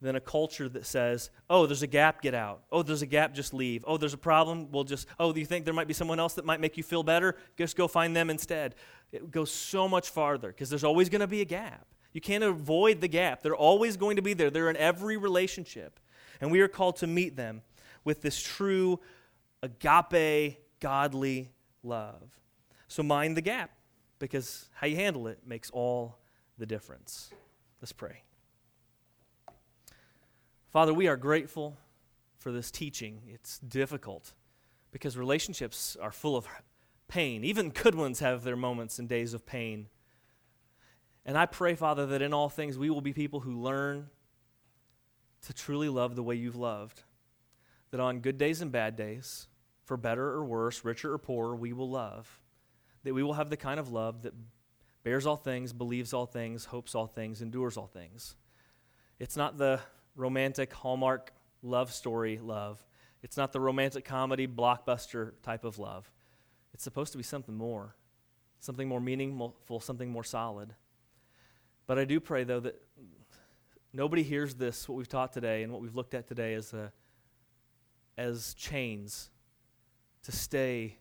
than 0.00 0.16
a 0.16 0.20
culture 0.20 0.68
that 0.68 0.84
says, 0.84 1.30
oh, 1.48 1.66
there's 1.66 1.82
a 1.82 1.86
gap, 1.86 2.20
get 2.20 2.34
out. 2.34 2.62
Oh, 2.70 2.82
there's 2.82 3.02
a 3.02 3.06
gap, 3.06 3.34
just 3.34 3.54
leave. 3.54 3.84
Oh, 3.86 3.96
there's 3.96 4.12
a 4.12 4.18
problem, 4.18 4.70
we'll 4.70 4.84
just, 4.84 5.06
oh, 5.18 5.32
do 5.32 5.40
you 5.40 5.46
think 5.46 5.64
there 5.64 5.74
might 5.74 5.88
be 5.88 5.94
someone 5.94 6.20
else 6.20 6.34
that 6.34 6.44
might 6.44 6.60
make 6.60 6.76
you 6.76 6.82
feel 6.82 7.02
better? 7.02 7.36
Just 7.56 7.76
go 7.76 7.88
find 7.88 8.14
them 8.14 8.28
instead. 8.30 8.74
It 9.12 9.30
goes 9.30 9.50
so 9.50 9.88
much 9.88 10.10
farther 10.10 10.48
because 10.48 10.68
there's 10.68 10.84
always 10.84 11.08
going 11.08 11.20
to 11.20 11.26
be 11.26 11.40
a 11.40 11.46
gap. 11.46 11.86
You 12.12 12.20
can't 12.20 12.44
avoid 12.44 13.00
the 13.00 13.08
gap. 13.08 13.42
They're 13.42 13.56
always 13.56 13.96
going 13.96 14.16
to 14.16 14.22
be 14.22 14.34
there. 14.34 14.50
They're 14.50 14.70
in 14.70 14.76
every 14.76 15.16
relationship. 15.16 15.98
And 16.40 16.50
we 16.50 16.60
are 16.60 16.68
called 16.68 16.96
to 16.96 17.06
meet 17.06 17.36
them 17.36 17.62
with 18.04 18.22
this 18.22 18.40
true 18.40 19.00
agape, 19.62 20.58
godly 20.80 21.50
love. 21.82 22.30
So 22.88 23.02
mind 23.02 23.36
the 23.36 23.40
gap 23.40 23.70
because 24.18 24.68
how 24.74 24.86
you 24.86 24.96
handle 24.96 25.26
it 25.26 25.40
makes 25.46 25.70
all 25.70 26.18
the 26.58 26.66
difference. 26.66 27.30
Let's 27.80 27.92
pray. 27.92 28.22
Father, 30.70 30.92
we 30.92 31.06
are 31.06 31.16
grateful 31.16 31.76
for 32.38 32.50
this 32.50 32.70
teaching. 32.70 33.22
It's 33.28 33.58
difficult 33.58 34.32
because 34.90 35.16
relationships 35.16 35.96
are 36.00 36.12
full 36.12 36.36
of 36.36 36.46
pain. 37.08 37.44
Even 37.44 37.70
good 37.70 37.94
ones 37.94 38.20
have 38.20 38.44
their 38.44 38.56
moments 38.56 38.98
and 38.98 39.08
days 39.08 39.34
of 39.34 39.46
pain. 39.46 39.88
And 41.26 41.38
I 41.38 41.46
pray, 41.46 41.74
Father, 41.74 42.06
that 42.06 42.22
in 42.22 42.34
all 42.34 42.48
things 42.48 42.76
we 42.76 42.90
will 42.90 43.00
be 43.00 43.12
people 43.12 43.40
who 43.40 43.60
learn 43.60 44.10
to 45.46 45.52
truly 45.52 45.88
love 45.88 46.16
the 46.16 46.22
way 46.22 46.34
you've 46.34 46.56
loved. 46.56 47.02
That 47.90 48.00
on 48.00 48.20
good 48.20 48.38
days 48.38 48.60
and 48.60 48.72
bad 48.72 48.96
days, 48.96 49.48
for 49.84 49.96
better 49.96 50.26
or 50.26 50.44
worse, 50.44 50.84
richer 50.84 51.12
or 51.12 51.18
poorer, 51.18 51.54
we 51.54 51.72
will 51.72 51.90
love. 51.90 52.40
That 53.04 53.14
we 53.14 53.22
will 53.22 53.34
have 53.34 53.50
the 53.50 53.56
kind 53.56 53.78
of 53.78 53.90
love 53.90 54.22
that 54.22 54.34
bears 55.02 55.26
all 55.26 55.36
things, 55.36 55.72
believes 55.72 56.12
all 56.12 56.26
things, 56.26 56.64
hopes 56.64 56.94
all 56.94 57.06
things, 57.06 57.42
endures 57.42 57.76
all 57.76 57.86
things. 57.86 58.34
It's 59.20 59.36
not 59.36 59.58
the 59.58 59.80
romantic 60.16 60.72
Hallmark 60.72 61.32
love 61.62 61.92
story 61.92 62.38
love. 62.42 62.84
It's 63.22 63.36
not 63.36 63.52
the 63.52 63.60
romantic 63.60 64.04
comedy 64.04 64.46
blockbuster 64.46 65.32
type 65.42 65.64
of 65.64 65.78
love. 65.78 66.10
It's 66.74 66.84
supposed 66.84 67.12
to 67.12 67.18
be 67.18 67.24
something 67.24 67.56
more, 67.56 67.94
something 68.60 68.88
more 68.88 69.00
meaningful, 69.00 69.80
something 69.80 70.10
more 70.10 70.24
solid. 70.24 70.74
But 71.86 71.98
I 71.98 72.04
do 72.04 72.20
pray, 72.20 72.44
though, 72.44 72.60
that 72.60 72.80
nobody 73.92 74.22
hears 74.22 74.54
this, 74.54 74.88
what 74.88 74.96
we've 74.96 75.08
taught 75.08 75.32
today 75.32 75.62
and 75.62 75.72
what 75.72 75.80
we've 75.80 75.94
looked 75.94 76.14
at 76.14 76.26
today, 76.26 76.54
as, 76.54 76.72
a, 76.72 76.92
as 78.18 78.54
chains 78.54 79.30
to 80.24 80.32
stay 80.32 80.96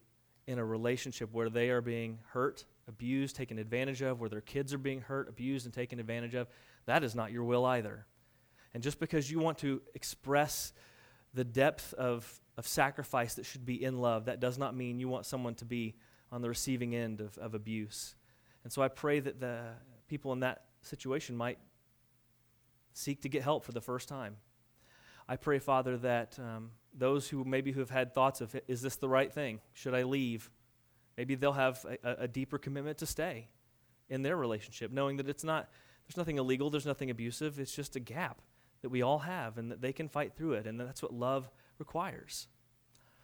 in 0.47 0.59
a 0.59 0.65
relationship 0.65 1.31
where 1.31 1.49
they 1.49 1.69
are 1.69 1.81
being 1.81 2.19
hurt, 2.31 2.65
abused, 2.87 3.35
taken 3.35 3.59
advantage 3.59 4.01
of, 4.01 4.19
where 4.19 4.29
their 4.29 4.41
kids 4.41 4.73
are 4.73 4.77
being 4.77 5.01
hurt, 5.01 5.29
abused, 5.29 5.65
and 5.65 5.73
taken 5.73 5.99
advantage 5.99 6.35
of. 6.35 6.47
That 6.85 7.03
is 7.03 7.15
not 7.15 7.31
your 7.31 7.43
will 7.43 7.65
either. 7.65 8.05
And 8.73 8.83
just 8.83 8.99
because 8.99 9.31
you 9.31 9.39
want 9.39 9.59
to 9.59 9.81
express 9.93 10.73
the 11.33 11.43
depth 11.43 11.93
of, 11.93 12.41
of 12.57 12.67
sacrifice 12.67 13.35
that 13.35 13.45
should 13.45 13.65
be 13.65 13.83
in 13.83 14.01
love, 14.01 14.25
that 14.25 14.39
does 14.39 14.57
not 14.57 14.75
mean 14.75 14.99
you 14.99 15.07
want 15.07 15.25
someone 15.25 15.55
to 15.55 15.65
be 15.65 15.95
on 16.31 16.41
the 16.41 16.49
receiving 16.49 16.95
end 16.95 17.21
of, 17.21 17.37
of 17.37 17.53
abuse. 17.53 18.15
And 18.63 18.73
so 18.73 18.81
I 18.81 18.87
pray 18.87 19.19
that 19.19 19.39
the 19.39 19.61
people 20.07 20.33
in 20.33 20.41
that 20.41 20.65
situation 20.81 21.35
might 21.35 21.59
seek 22.93 23.21
to 23.21 23.29
get 23.29 23.43
help 23.43 23.63
for 23.63 23.71
the 23.71 23.81
first 23.81 24.09
time. 24.09 24.37
I 25.27 25.35
pray, 25.37 25.59
Father, 25.59 25.97
that 25.97 26.37
um, 26.39 26.71
those 26.95 27.29
who 27.29 27.43
maybe 27.43 27.71
who 27.71 27.79
have 27.79 27.89
had 27.89 28.13
thoughts 28.13 28.41
of, 28.41 28.55
is 28.67 28.81
this 28.81 28.95
the 28.97 29.09
right 29.09 29.31
thing? 29.31 29.59
Should 29.73 29.93
I 29.93 30.03
leave? 30.03 30.49
Maybe 31.17 31.35
they'll 31.35 31.53
have 31.53 31.85
a, 32.03 32.15
a 32.19 32.27
deeper 32.27 32.57
commitment 32.57 32.97
to 32.99 33.05
stay 33.05 33.47
in 34.09 34.21
their 34.21 34.37
relationship, 34.37 34.91
knowing 34.91 35.17
that 35.17 35.29
it's 35.29 35.43
not, 35.43 35.69
there's 36.05 36.17
nothing 36.17 36.37
illegal, 36.37 36.69
there's 36.69 36.85
nothing 36.85 37.09
abusive, 37.09 37.59
it's 37.59 37.75
just 37.75 37.95
a 37.95 37.99
gap 37.99 38.41
that 38.81 38.89
we 38.89 39.01
all 39.01 39.19
have 39.19 39.57
and 39.57 39.71
that 39.71 39.81
they 39.81 39.93
can 39.93 40.07
fight 40.07 40.33
through 40.35 40.53
it, 40.53 40.67
and 40.67 40.79
that's 40.79 41.01
what 41.01 41.13
love 41.13 41.49
requires. 41.79 42.47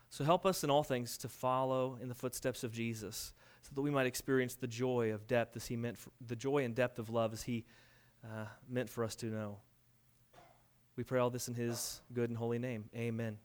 So 0.10 0.23
help 0.23 0.45
us 0.45 0.63
in 0.63 0.71
all 0.71 0.84
things 0.84 1.17
to 1.19 1.29
follow 1.29 1.97
in 2.01 2.10
the 2.10 2.15
footsteps 2.15 2.63
of 2.63 2.71
Jesus 2.71 3.34
so 3.62 3.71
that 3.75 3.82
we 3.82 3.91
might 3.91 4.08
experience 4.08 4.55
the 4.55 4.67
joy 4.67 5.13
of 5.13 5.27
depth 5.27 5.55
as 5.55 5.67
he 5.67 5.75
meant 5.75 5.97
for, 5.97 6.10
the 6.25 6.36
joy 6.36 6.63
and 6.63 6.73
depth 6.73 6.97
of 6.97 7.10
love 7.10 7.34
as 7.34 7.43
he 7.43 7.65
uh, 8.23 8.45
meant 8.67 8.89
for 8.89 9.03
us 9.03 9.15
to 9.17 9.27
know. 9.27 9.58
We 10.95 11.03
pray 11.03 11.19
all 11.19 11.29
this 11.29 11.47
in 11.47 11.53
his 11.53 12.01
good 12.13 12.29
and 12.29 12.38
holy 12.38 12.60
name. 12.60 12.86
Amen. 12.95 13.38